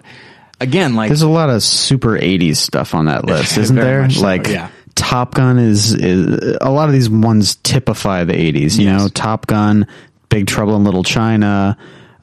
again, 0.61 0.95
like, 0.95 1.09
There's 1.09 1.23
a 1.23 1.29
lot 1.29 1.51
of 1.51 1.63
super 1.63 2.19
80s 2.19 2.57
stuff 2.57 2.95
on 2.95 3.07
that 3.07 3.25
list, 3.25 3.57
isn't 3.59 3.77
there? 3.77 4.09
so, 4.11 4.23
like 4.23 4.47
yeah. 4.49 4.71
Top 5.01 5.35
Gun 5.35 5.59
is, 5.59 5.95
is 5.95 6.57
a 6.61 6.71
lot 6.71 6.89
of 6.89 6.93
these 6.93 7.09
ones 7.09 7.57
typify 7.57 8.25
the 8.25 8.35
80s, 8.35 8.79
you 8.79 8.85
Yes. 8.85 9.01
know, 9.03 9.09
Top 9.09 9.47
Gun, 9.47 9.87
Big 10.29 10.47
Trouble 10.47 10.77
in 10.77 10.85
Little 10.85 11.03
China, 11.03 11.77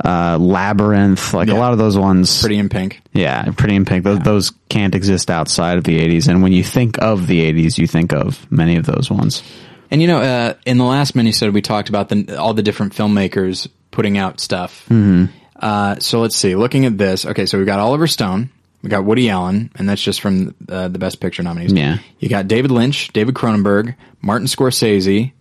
uh, 0.06 0.38
Labyrinth, 0.40 1.34
like 1.34 1.50
a 1.50 1.56
lot 1.56 1.72
of 1.74 1.80
those 1.80 1.98
ones. 1.98 2.40
Pretty 2.40 2.58
in 2.58 2.70
Pink. 2.70 3.02
yeah, 3.13 3.52
Pretty 3.58 3.76
in 3.76 3.84
Pink. 3.86 4.04
Those, 4.04 4.20
those 4.20 4.52
can't 4.70 4.94
exist 4.96 5.30
outside 5.32 5.78
of 5.80 5.84
the 5.86 6.00
80s. 6.00 6.28
And 6.28 6.44
when 6.44 6.52
you 6.54 6.63
think 6.63 7.02
of 7.02 7.26
the 7.28 7.52
80s, 7.52 7.78
you 7.78 7.88
think 7.88 8.13
of 8.13 8.50
many 8.52 8.76
of 8.76 8.86
those 8.86 9.10
ones. 9.10 9.42
And 9.90 10.02
you 10.02 10.08
know, 10.08 10.20
uh, 10.22 10.54
in 10.66 10.78
the 10.78 10.84
last 10.86 11.16
minisode, 11.16 11.54
we 11.54 11.62
talked 11.62 11.90
about 11.90 12.10
the, 12.10 12.38
all 12.40 12.54
the 12.54 12.62
different 12.63 12.94
filmmakers 12.94 13.68
putting 13.92 14.18
out 14.18 14.40
stuff. 14.40 14.86
Mm-hmm. 14.90 15.26
Uh, 15.60 15.96
so 16.00 16.20
let's 16.20 16.36
see. 16.36 16.56
Looking 16.56 16.86
at 16.86 16.98
this, 16.98 17.26
okay, 17.26 17.46
so 17.48 17.58
we've 17.58 17.66
got 17.66 17.80
Oliver 17.80 18.06
Stone, 18.06 18.52
we 18.82 18.90
got 18.90 19.04
Woody 19.06 19.30
Allen, 19.30 19.72
and 19.76 19.88
that's 19.90 20.02
just 20.02 20.22
from 20.22 20.56
uh, 20.70 20.88
the 20.88 21.00
Best 21.00 21.20
Picture 21.20 21.44
nominees. 21.44 21.74
Yeah. 21.74 21.98
You 22.20 22.30
got 22.30 22.48
David 22.48 22.72
Lynch, 22.72 23.10
David 23.13 23.36
Cronenberg, 23.36 23.96
Martin 24.22 24.48
Scorsese. 24.48 25.32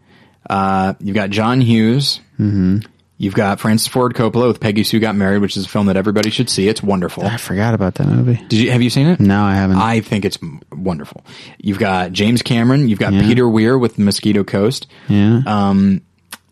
Uh, 0.49 0.95
you've 1.01 1.15
got 1.17 1.31
John 1.31 1.61
Hughes. 1.61 2.21
Mm-hmm. 2.39 2.79
You've 3.19 3.35
got 3.35 3.61
Francis 3.61 3.89
Ford 3.89 4.13
Coppola 4.15 4.47
with 4.49 4.61
Peggy 4.61 4.85
Sue 4.85 5.01
Got 5.01 5.17
Married, 5.17 5.41
which 5.41 5.57
is 5.57 5.65
a 5.65 5.69
film 5.69 5.87
that 5.87 5.97
everybody 5.97 6.29
should 6.29 6.51
see. 6.51 6.69
It's 6.69 6.83
wonderful. 6.83 7.25
I 7.25 7.39
forgot 7.39 7.73
about 7.73 7.95
that 7.95 8.07
movie. 8.09 8.35
Did 8.49 8.59
you 8.61 8.71
have 8.71 8.83
you 8.83 8.91
seen 8.91 9.07
it? 9.07 9.21
No, 9.21 9.43
I 9.43 9.55
haven't. 9.55 9.79
I 9.79 10.01
think 10.01 10.27
it's 10.27 10.37
wonderful. 10.71 11.25
You've 11.59 11.79
got 11.79 12.13
James 12.13 12.43
Cameron. 12.43 12.91
You've 12.91 12.99
got 12.99 13.15
Yeah. 13.15 13.23
Peter 13.23 13.49
Weir 13.49 13.79
with 13.79 13.99
Mosquito 13.99 14.45
Coast. 14.45 14.87
yeah. 15.09 15.41
Um, 15.47 16.03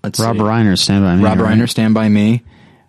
let's 0.03 0.19
Rob 0.19 0.37
see. 0.37 0.43
Reiner, 0.43 0.79
Stand 0.79 1.05
By 1.05 1.17
Me. 1.17 1.23
Rob 1.23 1.39
right? 1.39 1.59
Reiner, 1.59 1.69
Stand 1.69 1.93
by 1.93 2.09
Me. 2.09 2.43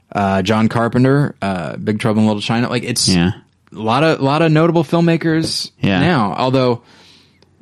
Uh, 0.10 0.42
John 0.42 0.70
Carpenter, 0.70 1.36
uh, 1.42 1.76
Big 1.76 2.00
Trouble 2.00 2.22
in 2.22 2.28
Little 2.28 2.42
China. 2.42 2.70
Like 2.70 2.84
it's 2.84 3.10
Yeah. 3.10 3.32
A 3.72 3.76
lot 3.80 4.04
of 4.04 4.20
lot 4.22 4.42
of 4.42 4.52
notable 4.52 4.84
filmmakers 4.84 5.72
Yeah. 5.80 6.00
now. 6.00 6.34
Although, 6.38 6.82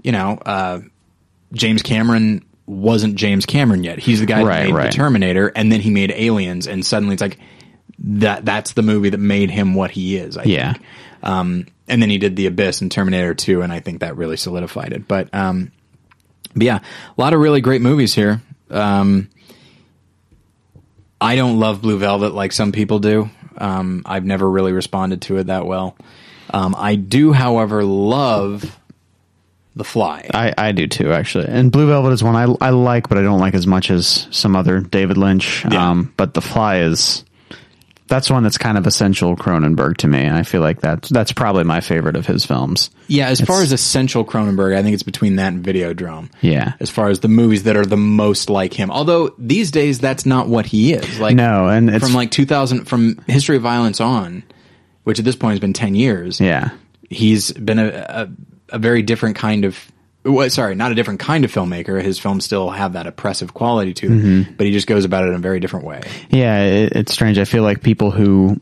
you 0.01 0.11
know, 0.11 0.37
uh, 0.45 0.79
James 1.53 1.81
Cameron 1.81 2.43
wasn't 2.65 3.15
James 3.15 3.45
Cameron 3.45 3.83
yet. 3.83 3.99
He's 3.99 4.19
the 4.19 4.25
guy 4.25 4.41
Right, 4.43 4.59
that 4.59 4.65
made 4.67 4.73
right. 4.75 4.91
the 4.91 4.97
Terminator, 4.97 5.47
and 5.55 5.71
then 5.71 5.81
he 5.81 5.89
made 5.89 6.11
Aliens, 6.11 6.67
and 6.67 6.85
suddenly 6.85 7.13
it's 7.13 7.21
like 7.21 7.37
that. 7.99 8.45
That's 8.45 8.73
the 8.73 8.81
movie 8.81 9.09
that 9.09 9.17
made 9.19 9.49
him 9.51 9.75
what 9.75 9.91
he 9.91 10.15
is. 10.17 10.37
I 10.37 10.43
Yeah. 10.43 10.73
think. 10.73 10.85
Um, 11.23 11.65
and 11.87 12.01
then 12.01 12.09
he 12.09 12.17
did 12.17 12.35
The 12.35 12.47
Abyss 12.47 12.81
and 12.81 12.91
Terminator 12.91 13.33
2, 13.33 13.61
and 13.61 13.71
I 13.71 13.79
think 13.79 13.99
that 13.99 14.17
really 14.17 14.37
solidified 14.37 14.93
it. 14.93 15.07
But, 15.07 15.29
um, 15.33 15.71
but 16.53 16.63
yeah, 16.63 16.79
a 17.17 17.21
lot 17.21 17.33
of 17.33 17.39
really 17.39 17.61
great 17.61 17.81
movies 17.81 18.13
here. 18.13 18.41
Um, 18.69 19.29
I 21.19 21.35
don't 21.35 21.59
love 21.59 21.81
Blue 21.81 21.97
Velvet 21.97 22.33
like 22.33 22.51
some 22.51 22.71
people 22.71 22.99
do. 22.99 23.29
Um, 23.57 24.03
I've 24.05 24.25
never 24.25 24.49
really 24.49 24.73
responded 24.73 25.21
to 25.23 25.37
it 25.37 25.47
that 25.47 25.65
well. 25.65 25.95
Um, 26.49 26.75
I 26.77 26.95
do, 26.95 27.33
however, 27.33 27.83
love 27.83 28.77
The 29.75 29.83
Fly. 29.83 30.29
I, 30.33 30.53
I 30.57 30.71
do 30.71 30.87
too, 30.87 31.11
actually. 31.11 31.47
And 31.47 31.71
Blue 31.71 31.87
Velvet 31.87 32.11
is 32.11 32.23
one 32.23 32.35
I, 32.35 32.53
I 32.65 32.69
like, 32.69 33.09
but 33.09 33.17
I 33.17 33.21
don't 33.21 33.39
like 33.39 33.55
as 33.55 33.65
much 33.65 33.89
as 33.89 34.27
some 34.31 34.55
other 34.55 34.79
David 34.79 35.17
Lynch. 35.17 35.65
Yeah. 35.65 35.89
Um, 35.89 36.13
but 36.17 36.33
The 36.33 36.41
Fly 36.41 36.81
is 36.81 37.23
that's 38.13 38.29
one 38.29 38.43
that's 38.43 38.59
kind 38.59 38.77
of 38.77 38.85
essential 38.85 39.35
Cronenberg 39.35 39.97
to 39.97 40.07
me, 40.07 40.19
and 40.21 40.37
I 40.37 40.43
feel 40.43 40.61
like 40.61 40.81
that's 40.81 41.09
that's 41.09 41.31
probably 41.31 41.63
my 41.63 41.81
favorite 41.81 42.15
of 42.15 42.27
his 42.27 42.45
films. 42.45 42.91
yeah, 43.07 43.27
as 43.29 43.41
far 43.41 43.63
as 43.63 43.71
essential 43.71 44.23
Cronenberg, 44.23 44.77
I 44.77 44.83
think 44.83 44.93
it's 44.93 45.01
between 45.01 45.37
that 45.37 45.51
and 45.51 45.65
Videodrome. 45.65 46.29
Yeah. 46.39 46.73
As 46.79 46.91
far 46.91 47.09
as 47.09 47.21
the 47.21 47.27
movies 47.27 47.63
that 47.63 47.75
are 47.75 47.85
the 47.85 47.97
most 47.97 48.51
like 48.51 48.71
him, 48.71 48.91
although 48.91 49.33
these 49.39 49.71
days 49.71 49.97
that's 49.97 50.27
not 50.27 50.47
what 50.47 50.67
he 50.67 50.93
is. 50.93 51.19
Like 51.19 51.35
No, 51.35 51.67
and 51.67 51.89
it's 51.89 52.05
from 52.05 52.13
like 52.13 52.29
2000 52.29 52.85
from 52.85 53.17
History 53.25 53.55
of 53.55 53.63
Violence 53.63 53.99
on, 53.99 54.43
which 55.05 55.17
at 55.17 55.25
this 55.25 55.35
point 55.35 55.53
has 55.53 55.59
been 55.59 55.73
10 55.73 55.95
years. 55.95 56.39
yeah, 56.39 56.69
he's 57.09 57.51
been 57.51 57.79
a, 57.79 57.87
a, 57.87 58.29
a 58.69 58.77
very 58.77 59.01
different 59.01 59.37
kind 59.37 59.65
of 59.65 59.91
well, 60.25 60.49
sorry, 60.49 60.75
not 60.75 60.91
a 60.91 60.95
different 60.95 61.19
kind 61.19 61.43
of 61.45 61.51
filmmaker. 61.51 62.01
His 62.01 62.17
films 62.19 62.45
still 62.45 62.69
have 62.69 62.93
that 62.93 63.07
oppressive 63.07 63.53
quality 63.53 63.93
to 63.95 64.07
them, 64.09 64.21
Mm-hmm. 64.21 64.53
but 64.55 64.65
he 64.65 64.71
just 64.73 64.87
goes 64.87 65.05
about 65.05 65.25
it 65.25 65.29
in 65.29 65.35
a 65.35 65.39
very 65.39 65.59
different 65.59 65.85
way. 65.85 66.01
yeah. 66.29 66.61
It, 66.63 66.93
it's 66.93 67.13
strange. 67.13 67.37
I 67.37 67.45
feel 67.45 67.63
like 67.63 67.81
people 67.83 68.11
who 68.11 68.57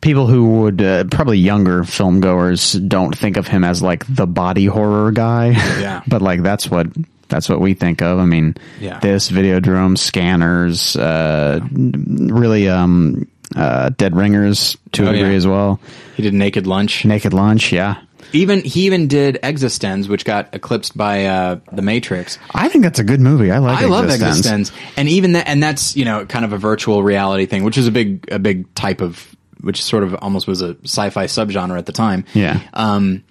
people 0.00 0.26
who 0.26 0.60
would 0.62 0.80
uh, 0.80 1.04
probably 1.10 1.38
younger 1.38 1.82
film 1.84 2.20
goers 2.20 2.72
don't 2.72 3.16
think 3.16 3.36
of 3.36 3.48
him 3.48 3.64
as 3.64 3.82
like 3.82 4.04
the 4.08 4.26
body 4.26 4.66
horror 4.66 5.10
guy. 5.12 5.48
Yeah. 5.80 6.02
but 6.08 6.22
like 6.22 6.42
that's 6.42 6.70
what 6.70 6.86
that's 7.28 7.48
what 7.48 7.60
we 7.60 7.74
think 7.74 8.00
of. 8.00 8.18
I 8.18 8.24
mean, 8.24 8.54
Yeah. 8.80 9.00
this 9.00 9.30
Videodrome, 9.30 9.98
scanners, 9.98 10.96
uh, 10.96 11.60
really 11.72 12.68
um, 12.70 13.28
uh, 13.54 13.90
Dead 13.90 14.16
Ringers 14.16 14.78
to 14.92 15.04
Oh, 15.06 15.10
a 15.10 15.12
degree 15.12 15.30
yeah. 15.32 15.36
as 15.36 15.46
well. 15.46 15.78
He 16.16 16.22
did 16.22 16.32
Naked 16.32 16.66
Lunch. 16.66 17.04
Naked 17.04 17.34
Lunch, 17.34 17.70
yeah. 17.72 17.96
Even 18.32 18.62
he 18.62 18.86
even 18.86 19.08
did 19.08 19.38
Existenz, 19.42 20.08
which 20.08 20.24
got 20.24 20.54
eclipsed 20.54 20.96
by 20.96 21.26
uh, 21.26 21.60
The 21.72 21.82
Matrix. 21.82 22.38
I 22.54 22.68
think 22.68 22.84
that's 22.84 22.98
a 22.98 23.04
good 23.04 23.20
movie. 23.20 23.50
I 23.50 23.58
like. 23.58 23.78
I 23.82 23.86
love 23.86 24.04
Existence. 24.06 24.70
Existenz, 24.70 24.92
and 24.96 25.08
even 25.08 25.32
that, 25.32 25.48
and 25.48 25.62
that's 25.62 25.96
you 25.96 26.04
know 26.04 26.26
kind 26.26 26.44
of 26.44 26.52
a 26.52 26.58
virtual 26.58 27.02
reality 27.02 27.46
thing, 27.46 27.64
which 27.64 27.78
is 27.78 27.86
a 27.86 27.90
big 27.92 28.28
a 28.30 28.38
big 28.38 28.72
type 28.74 29.00
of 29.00 29.34
which 29.60 29.82
sort 29.82 30.02
of 30.04 30.14
almost 30.16 30.46
was 30.46 30.62
a 30.62 30.76
sci-fi 30.84 31.24
subgenre 31.24 31.78
at 31.78 31.86
the 31.86 31.92
time. 31.92 32.24
Yeah. 32.34 32.60
Um, 32.74 33.24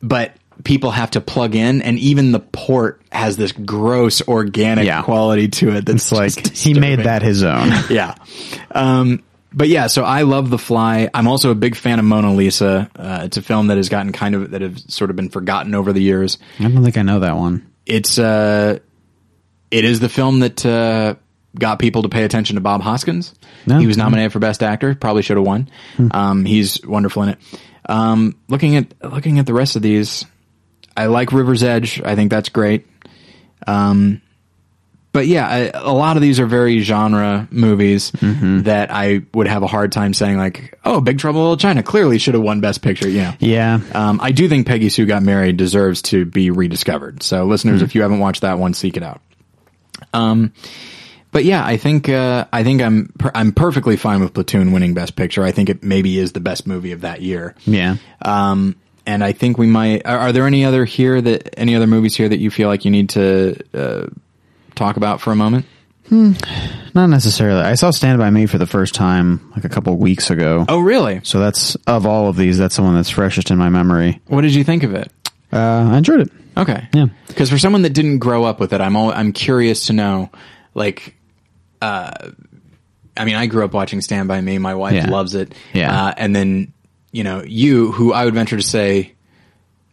but 0.00 0.36
people 0.64 0.90
have 0.92 1.10
to 1.12 1.20
plug 1.20 1.54
in, 1.56 1.82
and 1.82 1.98
even 1.98 2.30
the 2.30 2.38
port 2.40 3.02
has 3.10 3.36
this 3.36 3.50
gross 3.52 4.22
organic 4.28 4.86
Yeah. 4.86 5.02
quality 5.02 5.48
to 5.48 5.70
it. 5.76 5.86
That's 5.86 6.12
It's 6.12 6.12
like 6.12 6.54
he 6.56 6.74
made 6.74 7.00
that 7.00 7.22
his 7.22 7.42
own. 7.42 7.72
yeah. 7.90 8.14
Um, 8.70 9.22
but 9.54 9.68
yeah, 9.68 9.86
so 9.86 10.04
I 10.04 10.22
love 10.22 10.50
The 10.50 10.58
Fly. 10.58 11.08
I'm 11.12 11.28
also 11.28 11.50
a 11.50 11.54
big 11.54 11.76
fan 11.76 11.98
of 11.98 12.04
Mona 12.04 12.32
Lisa. 12.32 12.90
Uh, 12.96 13.22
it's 13.24 13.36
a 13.36 13.42
film 13.42 13.68
that 13.68 13.76
has 13.76 13.88
gotten 13.88 14.12
kind 14.12 14.34
of 14.34 14.50
that 14.52 14.62
has 14.62 14.84
sort 14.92 15.10
of 15.10 15.16
been 15.16 15.28
forgotten 15.28 15.74
over 15.74 15.92
the 15.92 16.02
years. 16.02 16.38
I 16.58 16.64
don't 16.64 16.82
think 16.82 16.96
I 16.96 17.02
know 17.02 17.20
that 17.20 17.36
one. 17.36 17.70
It's 17.86 18.18
uh, 18.18 18.78
it 19.70 19.84
is 19.84 20.00
the 20.00 20.08
film 20.08 20.40
that 20.40 20.64
uh, 20.64 21.14
got 21.58 21.78
people 21.78 22.02
to 22.02 22.08
pay 22.08 22.24
attention 22.24 22.54
to 22.56 22.60
Bob 22.60 22.82
Hoskins. 22.82 23.34
No. 23.66 23.78
He 23.78 23.86
was 23.86 23.96
nominated 23.96 24.32
for 24.32 24.38
Best 24.38 24.62
Actor. 24.62 24.94
Probably 24.96 25.22
should 25.22 25.36
have 25.36 25.46
won. 25.46 25.68
Um, 26.12 26.44
he's 26.44 26.84
wonderful 26.84 27.22
in 27.24 27.28
it. 27.30 27.38
Um, 27.88 28.36
looking 28.48 28.76
at 28.76 28.94
looking 29.02 29.38
at 29.38 29.46
the 29.46 29.54
rest 29.54 29.76
of 29.76 29.82
these, 29.82 30.24
I 30.96 31.06
like 31.06 31.32
River's 31.32 31.62
Edge. 31.62 32.00
I 32.02 32.14
think 32.14 32.30
that's 32.30 32.48
great. 32.48 32.86
Um, 33.66 34.22
but 35.12 35.26
yeah, 35.26 35.46
I, 35.46 35.58
a 35.74 35.92
lot 35.92 36.16
of 36.16 36.22
these 36.22 36.40
are 36.40 36.46
very 36.46 36.80
genre 36.80 37.46
movies 37.50 38.12
that 38.20 38.90
I 38.90 39.22
would 39.34 39.46
have 39.46 39.62
a 39.62 39.66
hard 39.66 39.92
time 39.92 40.14
saying 40.14 40.38
like, 40.38 40.78
"Oh, 40.84 41.00
Big 41.00 41.18
Trouble 41.18 41.40
in 41.40 41.44
Little 41.44 41.56
China 41.58 41.82
clearly 41.82 42.18
should 42.18 42.34
have 42.34 42.42
won 42.42 42.60
Best 42.60 42.82
Picture." 42.82 43.08
You 43.08 43.22
know, 43.22 43.34
Yeah, 43.38 43.80
um, 43.94 44.20
I 44.22 44.32
do 44.32 44.48
think 44.48 44.66
Peggy 44.66 44.88
Sue 44.88 45.06
Got 45.06 45.22
Married 45.22 45.56
deserves 45.56 46.02
to 46.02 46.24
be 46.24 46.50
rediscovered. 46.50 47.22
So, 47.22 47.44
listeners, 47.44 47.82
if 47.82 47.94
you 47.94 48.02
haven't 48.02 48.20
watched 48.20 48.40
that 48.42 48.58
one, 48.58 48.74
seek 48.74 48.96
it 48.96 49.02
out. 49.02 49.20
Um, 50.14 50.52
but 51.30 51.44
yeah, 51.44 51.64
I 51.64 51.76
think 51.76 52.08
uh, 52.08 52.46
I 52.52 52.62
think 52.64 52.82
I'm 52.82 53.12
per- 53.18 53.32
I'm 53.34 53.52
perfectly 53.52 53.96
fine 53.96 54.20
with 54.20 54.34
Platoon 54.34 54.72
winning 54.72 54.94
Best 54.94 55.16
Picture. 55.16 55.42
I 55.42 55.50
think 55.52 55.68
it 55.70 55.82
maybe 55.82 56.18
is 56.18 56.32
the 56.32 56.40
best 56.40 56.66
movie 56.66 56.92
of 56.92 57.02
that 57.02 57.22
year. 57.22 57.54
yeah. 57.64 57.96
Um, 58.22 58.76
and 59.04 59.24
I 59.24 59.32
think 59.32 59.58
we 59.58 59.66
might. 59.66 60.06
Are, 60.06 60.16
are 60.18 60.32
there 60.32 60.46
any 60.46 60.64
other 60.64 60.84
here 60.84 61.20
that 61.20 61.58
any 61.58 61.74
other 61.74 61.86
movies 61.88 62.14
here 62.14 62.28
that 62.28 62.38
you 62.38 62.50
feel 62.50 62.68
like 62.68 62.84
you 62.84 62.90
need 62.90 63.08
to 63.10 63.58
uh, 63.74 64.06
talk 64.74 64.96
about 64.96 65.20
for 65.20 65.32
a 65.32 65.36
moment? 65.36 65.66
Not 66.10 67.06
necessarily. 67.06 67.62
I 67.62 67.74
saw 67.74 67.90
Stand 67.90 68.18
by 68.18 68.28
Me 68.30 68.44
for 68.46 68.58
the 68.58 68.66
first 68.66 68.94
time 68.94 69.50
like 69.54 69.64
a 69.64 69.68
couple 69.68 69.96
weeks 69.96 70.30
ago. 70.30 70.66
Oh, 70.68 70.80
really? 70.80 71.20
So 71.24 71.38
that's 71.38 71.74
of 71.86 72.04
all 72.06 72.28
of 72.28 72.36
these, 72.36 72.58
that's 72.58 72.76
the 72.76 72.82
one 72.82 72.94
that's 72.96 73.08
freshest 73.08 73.50
in 73.50 73.56
my 73.56 73.70
memory. 73.70 74.20
What 74.26 74.42
did 74.42 74.54
you 74.54 74.62
think 74.64 74.82
of 74.82 74.94
it? 74.94 75.10
Uh, 75.52 75.88
I 75.92 75.96
enjoyed 75.98 76.20
it. 76.20 76.30
Okay. 76.56 76.86
Yeah. 76.92 77.06
Because 77.28 77.48
for 77.48 77.58
someone 77.58 77.82
that 77.82 77.94
didn't 77.94 78.18
grow 78.18 78.44
up 78.44 78.60
with 78.60 78.74
it, 78.74 78.80
I'm 78.82 78.94
all, 78.94 79.10
I'm 79.10 79.32
curious 79.32 79.86
to 79.86 79.94
know, 79.94 80.30
like, 80.74 81.14
uh, 81.80 82.30
I 83.16 83.24
mean, 83.24 83.36
I 83.36 83.46
grew 83.46 83.64
up 83.64 83.72
watching 83.72 84.02
Stand 84.02 84.28
by 84.28 84.40
Me. 84.42 84.58
My 84.58 84.74
wife 84.74 84.94
Yeah. 84.94 85.08
loves 85.08 85.34
it. 85.34 85.54
Yeah. 85.72 86.06
Uh, 86.08 86.14
and 86.16 86.36
then, 86.36 86.74
you 87.10 87.24
know, 87.24 87.42
you, 87.42 87.90
who 87.92 88.12
I 88.12 88.26
would 88.26 88.34
venture 88.34 88.56
to 88.58 88.62
say, 88.62 89.14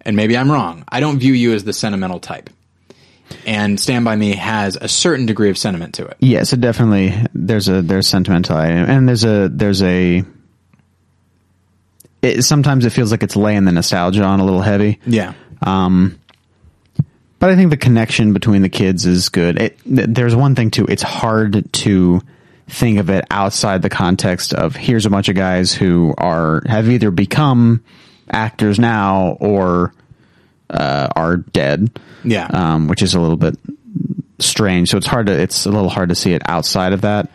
and 0.02 0.18
maybe 0.18 0.38
I'm 0.38 0.52
wrong, 0.52 0.84
I 0.90 1.00
don't 1.00 1.20
view 1.20 1.34
you 1.34 1.54
as 1.54 1.64
the 1.64 1.74
sentimental 1.74 2.20
type. 2.20 2.50
And 3.46 3.80
Stand 3.80 4.06
by 4.06 4.16
Me 4.16 4.36
has 4.36 4.76
a 4.76 4.88
certain 4.88 5.26
degree 5.26 5.50
of 5.50 5.58
sentiment 5.58 5.96
to 5.96 6.06
it. 6.06 6.18
Yes, 6.20 6.54
it 6.54 6.62
definitely 6.62 7.14
there's 7.34 7.70
a 7.70 7.82
there's 7.82 8.08
sentimental 8.08 8.58
and 8.58 9.08
there's 9.08 9.24
a 9.24 9.50
there's 9.50 9.82
a. 9.82 10.24
It, 12.22 12.44
sometimes 12.44 12.86
it 12.86 12.90
feels 12.90 13.12
like 13.12 13.24
it's 13.24 13.38
laying 13.38 13.64
the 13.64 13.72
nostalgia 13.72 14.24
on 14.24 14.40
a 14.42 14.46
little 14.46 14.62
heavy. 14.62 15.00
Yeah. 15.06 15.34
Um, 15.62 16.20
but 17.40 17.50
I 17.50 17.56
think 17.56 17.70
the 17.70 17.78
connection 17.78 18.34
between 18.34 18.62
the 18.62 18.70
kids 18.70 19.06
is 19.06 19.30
good. 19.30 19.62
It, 19.62 19.80
th- 19.84 20.10
there's 20.10 20.36
one 20.36 20.56
thing 20.56 20.72
too. 20.72 20.86
It's 20.90 21.02
hard 21.02 21.72
to 21.72 22.22
think 22.68 23.00
of 23.00 23.10
it 23.10 23.26
outside 23.32 23.82
the 23.82 23.90
context 23.90 24.54
of 24.54 24.76
here's 24.76 25.06
a 25.06 25.10
bunch 25.10 25.30
of 25.30 25.36
guys 25.36 25.74
who 25.74 26.14
are 26.18 26.62
have 26.66 26.90
either 26.90 27.10
become 27.10 27.84
actors 28.30 28.78
now 28.78 29.38
or 29.40 29.94
uh, 30.70 31.08
are 31.16 31.38
dead. 31.38 32.00
Yeah. 32.24 32.48
Um, 32.48 32.88
which 32.88 33.02
is 33.02 33.14
a 33.16 33.20
little 33.20 33.38
bit 33.38 33.58
strange. 34.40 34.90
So 34.90 34.98
it's 34.98 35.08
hard 35.08 35.28
to 35.28 35.34
it's 35.40 35.66
a 35.66 35.72
little 35.72 35.90
hard 35.90 36.10
to 36.10 36.16
see 36.16 36.34
it 36.34 36.42
outside 36.46 36.94
of 36.94 37.02
that. 37.02 37.30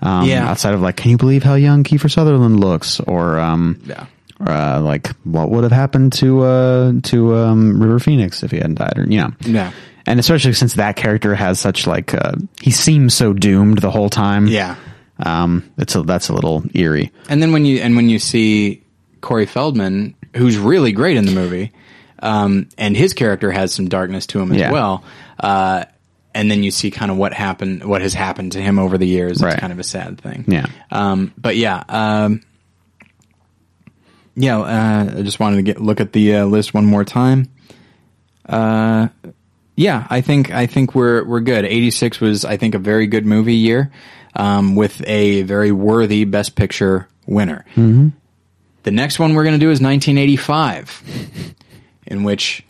Um, 0.00 0.26
Yeah. 0.26 0.48
Outside 0.48 0.74
of 0.74 0.80
like, 0.80 0.96
can 0.96 1.10
you 1.10 1.16
believe 1.16 1.42
how 1.42 1.54
young 1.54 1.84
Kiefer 1.84 2.10
Sutherland 2.10 2.60
looks? 2.60 3.00
Or 3.00 3.38
um, 3.38 3.80
Yeah. 3.86 4.06
uh, 4.46 4.80
like 4.80 5.08
what 5.24 5.50
would 5.50 5.62
have 5.64 5.72
happened 5.72 6.12
to 6.14 6.42
uh, 6.42 6.92
to 7.04 7.34
um, 7.36 7.80
River 7.82 7.98
Phoenix 7.98 8.42
if 8.42 8.50
he 8.50 8.58
hadn't 8.58 8.78
died, 8.78 8.98
or 8.98 9.04
you 9.04 9.18
know, 9.20 9.32
Yeah. 9.42 9.72
And 10.06 10.18
especially 10.18 10.54
since 10.54 10.74
that 10.74 10.96
character 10.96 11.34
has 11.34 11.60
such 11.60 11.86
like 11.86 12.14
uh, 12.14 12.32
he 12.60 12.70
seems 12.70 13.14
so 13.14 13.32
doomed 13.32 13.78
the 13.78 13.90
whole 13.90 14.08
time. 14.08 14.46
Yeah. 14.46 14.76
um, 15.22 15.70
it's 15.76 15.94
a, 15.94 16.02
that's 16.02 16.30
a 16.30 16.34
little 16.34 16.64
eerie. 16.74 17.12
And 17.28 17.42
then 17.42 17.52
when 17.52 17.64
you 17.66 17.80
and 17.80 17.94
when 17.94 18.08
you 18.08 18.18
see 18.18 18.82
Corey 19.20 19.44
Feldman, 19.46 20.14
who's 20.34 20.56
really 20.56 20.92
great 20.92 21.18
in 21.18 21.26
the 21.26 21.32
movie, 21.32 21.72
um, 22.20 22.68
and 22.78 22.96
his 22.96 23.12
character 23.14 23.50
has 23.50 23.72
some 23.72 23.88
darkness 23.88 24.26
to 24.28 24.40
him 24.40 24.52
as 24.52 24.58
Yeah. 24.58 24.72
well. 24.72 25.04
Uh, 25.38 25.84
and 26.34 26.50
then 26.50 26.62
you 26.62 26.70
see 26.70 26.90
kind 26.90 27.10
of 27.10 27.16
what 27.16 27.32
happened, 27.32 27.84
what 27.84 28.02
has 28.02 28.14
happened 28.14 28.52
to 28.52 28.60
him 28.62 28.78
over 28.78 28.96
the 28.98 29.06
years. 29.06 29.42
It's 29.42 29.56
kind 29.56 29.72
of 29.72 29.78
a 29.80 29.84
sad 29.84 30.20
thing. 30.20 30.44
Yeah. 30.46 30.66
Um, 30.92 31.32
but 31.36 31.56
yeah, 31.56 31.82
um, 31.88 32.42
yeah. 34.36 34.58
Uh, 34.60 35.14
I 35.18 35.22
just 35.22 35.40
wanted 35.40 35.56
to 35.56 35.62
get 35.62 35.80
look 35.80 36.00
at 36.00 36.12
the 36.12 36.36
uh, 36.36 36.44
list 36.44 36.72
one 36.72 36.84
more 36.86 37.04
time. 37.04 37.48
Uh, 38.48 39.08
yeah, 39.76 40.06
I 40.10 40.20
think 40.20 40.50
I 40.52 40.66
think 40.66 40.94
we're 40.94 41.24
we're 41.24 41.40
good. 41.40 41.64
Eighty 41.64 41.90
six 41.90 42.20
was 42.20 42.44
I 42.44 42.56
think 42.56 42.74
a 42.74 42.78
very 42.78 43.06
good 43.06 43.26
movie 43.26 43.56
year, 43.56 43.90
um, 44.36 44.76
with 44.76 45.02
a 45.08 45.42
very 45.42 45.72
worthy 45.72 46.24
Best 46.24 46.54
Picture 46.54 47.08
winner. 47.26 47.64
Mm-hmm. 47.74 48.08
The 48.82 48.90
next 48.90 49.18
one 49.18 49.34
we're 49.34 49.44
going 49.44 49.58
to 49.58 49.64
do 49.64 49.70
is 49.70 49.80
1985, 49.80 51.54
in 52.10 52.24
which 52.24 52.64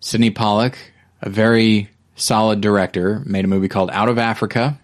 Sydney 0.00 0.30
Pollack, 0.30 0.76
a 1.22 1.30
very 1.30 1.88
solid 2.16 2.60
director, 2.60 3.22
made 3.24 3.44
a 3.44 3.48
movie 3.48 3.68
called 3.68 3.90
Out 3.92 4.08
of 4.08 4.18
Africa, 4.18 4.78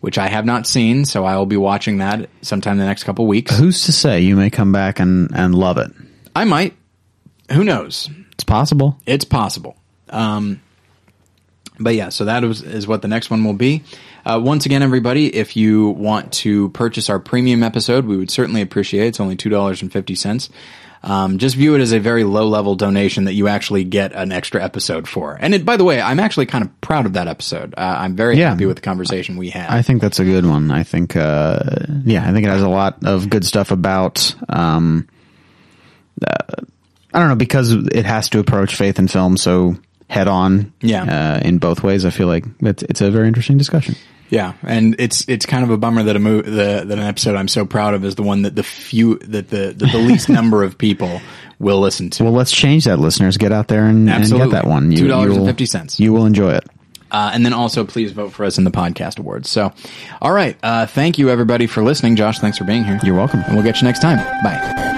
which 0.00 0.18
I 0.18 0.28
have 0.28 0.44
not 0.44 0.66
seen, 0.66 1.04
so 1.04 1.24
I 1.24 1.36
will 1.36 1.46
be 1.46 1.56
watching 1.56 1.98
that 1.98 2.28
sometime 2.42 2.72
in 2.72 2.78
the 2.78 2.84
next 2.84 3.04
couple 3.04 3.26
weeks. 3.26 3.56
Who's 3.56 3.84
to 3.86 3.92
say 3.92 4.20
you 4.20 4.36
may 4.36 4.50
come 4.50 4.72
back 4.72 5.00
and 5.00 5.30
and 5.34 5.54
love 5.54 5.78
it? 5.78 5.90
I 6.34 6.44
might. 6.44 6.74
Who 7.52 7.64
knows? 7.64 8.10
It's 8.32 8.44
possible. 8.44 8.98
It's 9.06 9.24
possible. 9.24 9.76
Um, 10.10 10.60
but 11.78 11.94
yeah, 11.94 12.08
so 12.08 12.24
that 12.24 12.44
is, 12.44 12.62
is 12.62 12.86
what 12.86 13.02
the 13.02 13.08
next 13.08 13.30
one 13.30 13.44
will 13.44 13.54
be. 13.54 13.82
Uh, 14.24 14.40
once 14.42 14.66
again, 14.66 14.82
everybody, 14.82 15.34
if 15.34 15.56
you 15.56 15.90
want 15.90 16.32
to 16.32 16.70
purchase 16.70 17.08
our 17.08 17.18
premium 17.18 17.62
episode, 17.62 18.06
we 18.06 18.16
would 18.16 18.30
certainly 18.30 18.60
appreciate 18.60 19.04
it. 19.04 19.08
It's 19.08 19.20
only 19.20 19.36
$2.50. 19.36 20.50
Um, 21.02 21.38
just 21.38 21.54
view 21.56 21.74
it 21.76 21.80
as 21.80 21.92
a 21.92 22.00
very 22.00 22.24
low 22.24 22.48
level 22.48 22.74
donation 22.74 23.24
that 23.24 23.34
you 23.34 23.46
actually 23.48 23.84
get 23.84 24.12
an 24.12 24.32
extra 24.32 24.62
episode 24.64 25.06
for. 25.08 25.36
And 25.40 25.54
it, 25.54 25.64
by 25.64 25.76
the 25.76 25.84
way, 25.84 26.00
I'm 26.00 26.18
actually 26.18 26.46
kind 26.46 26.64
of 26.64 26.80
proud 26.80 27.06
of 27.06 27.12
that 27.12 27.28
episode. 27.28 27.74
Uh, 27.76 27.80
I'm 27.98 28.16
very 28.16 28.36
Yeah. 28.38 28.50
happy 28.50 28.66
with 28.66 28.76
the 28.76 28.82
conversation 28.82 29.36
we 29.36 29.50
had. 29.50 29.70
I 29.70 29.82
think 29.82 30.00
that's 30.00 30.18
a 30.18 30.24
good 30.24 30.44
one. 30.46 30.70
I 30.70 30.82
think, 30.82 31.14
uh, 31.14 31.58
yeah, 32.04 32.28
I 32.28 32.32
think 32.32 32.46
it 32.46 32.50
has 32.50 32.62
a 32.62 32.68
lot 32.68 33.04
of 33.04 33.30
good 33.30 33.44
stuff 33.44 33.70
about, 33.70 34.34
um, 34.48 35.06
uh, 36.26 36.62
I 37.14 37.18
don't 37.20 37.28
know, 37.28 37.36
because 37.36 37.72
it 37.72 38.04
has 38.04 38.28
to 38.30 38.38
approach 38.40 38.74
faith 38.74 38.98
and 38.98 39.10
film 39.10 39.36
so 39.36 39.76
head 40.08 40.28
on. 40.28 40.72
Yeah. 40.80 41.02
Uh, 41.36 41.40
in 41.46 41.58
both 41.58 41.82
ways. 41.82 42.04
I 42.04 42.10
feel 42.10 42.26
like 42.26 42.44
it's, 42.60 42.82
it's 42.84 43.00
a 43.00 43.10
very 43.10 43.28
interesting 43.28 43.58
discussion. 43.58 43.94
Yeah, 44.30 44.54
and 44.62 44.96
it's 44.98 45.24
it's 45.28 45.46
kind 45.46 45.62
of 45.64 45.70
a 45.70 45.76
bummer 45.76 46.02
that 46.04 46.16
a 46.16 46.18
mo- 46.18 46.42
the 46.42 46.82
that 46.86 46.90
an 46.90 46.98
episode 47.00 47.36
I'm 47.36 47.48
so 47.48 47.64
proud 47.64 47.94
of 47.94 48.04
is 48.04 48.14
the 48.16 48.22
one 48.22 48.42
that 48.42 48.56
the 48.56 48.62
few 48.62 49.18
that 49.18 49.48
the 49.50 49.72
that 49.76 49.92
the 49.92 49.98
least 49.98 50.28
number 50.28 50.62
of 50.64 50.76
people 50.78 51.20
will 51.58 51.80
listen 51.80 52.10
to. 52.10 52.24
Well, 52.24 52.32
let's 52.32 52.52
change 52.52 52.84
that, 52.84 52.98
listeners. 52.98 53.36
Get 53.36 53.52
out 53.52 53.68
there 53.68 53.86
and, 53.86 54.10
and 54.10 54.28
get 54.30 54.50
that 54.50 54.66
one. 54.66 54.90
You- 54.92 55.06
$2.50. 55.06 55.98
You 56.00 56.12
will 56.12 56.26
enjoy 56.26 56.52
it. 56.54 56.64
Uh, 57.10 57.30
and 57.32 57.46
then 57.46 57.52
also 57.52 57.84
please 57.84 58.10
vote 58.12 58.32
for 58.32 58.44
us 58.44 58.58
in 58.58 58.64
the 58.64 58.70
podcast 58.70 59.18
awards. 59.20 59.48
So, 59.48 59.72
all 60.20 60.32
right, 60.32 60.58
uh, 60.62 60.86
thank 60.86 61.18
you 61.18 61.30
everybody 61.30 61.66
for 61.68 61.82
listening. 61.84 62.16
Josh, 62.16 62.40
thanks 62.40 62.58
for 62.58 62.64
being 62.64 62.84
here. 62.84 62.98
You're 63.04 63.14
welcome. 63.14 63.40
and 63.46 63.54
we'll 63.54 63.64
get 63.64 63.80
you 63.80 63.84
next 63.86 64.00
time. 64.02 64.18
Bye. 64.42 64.95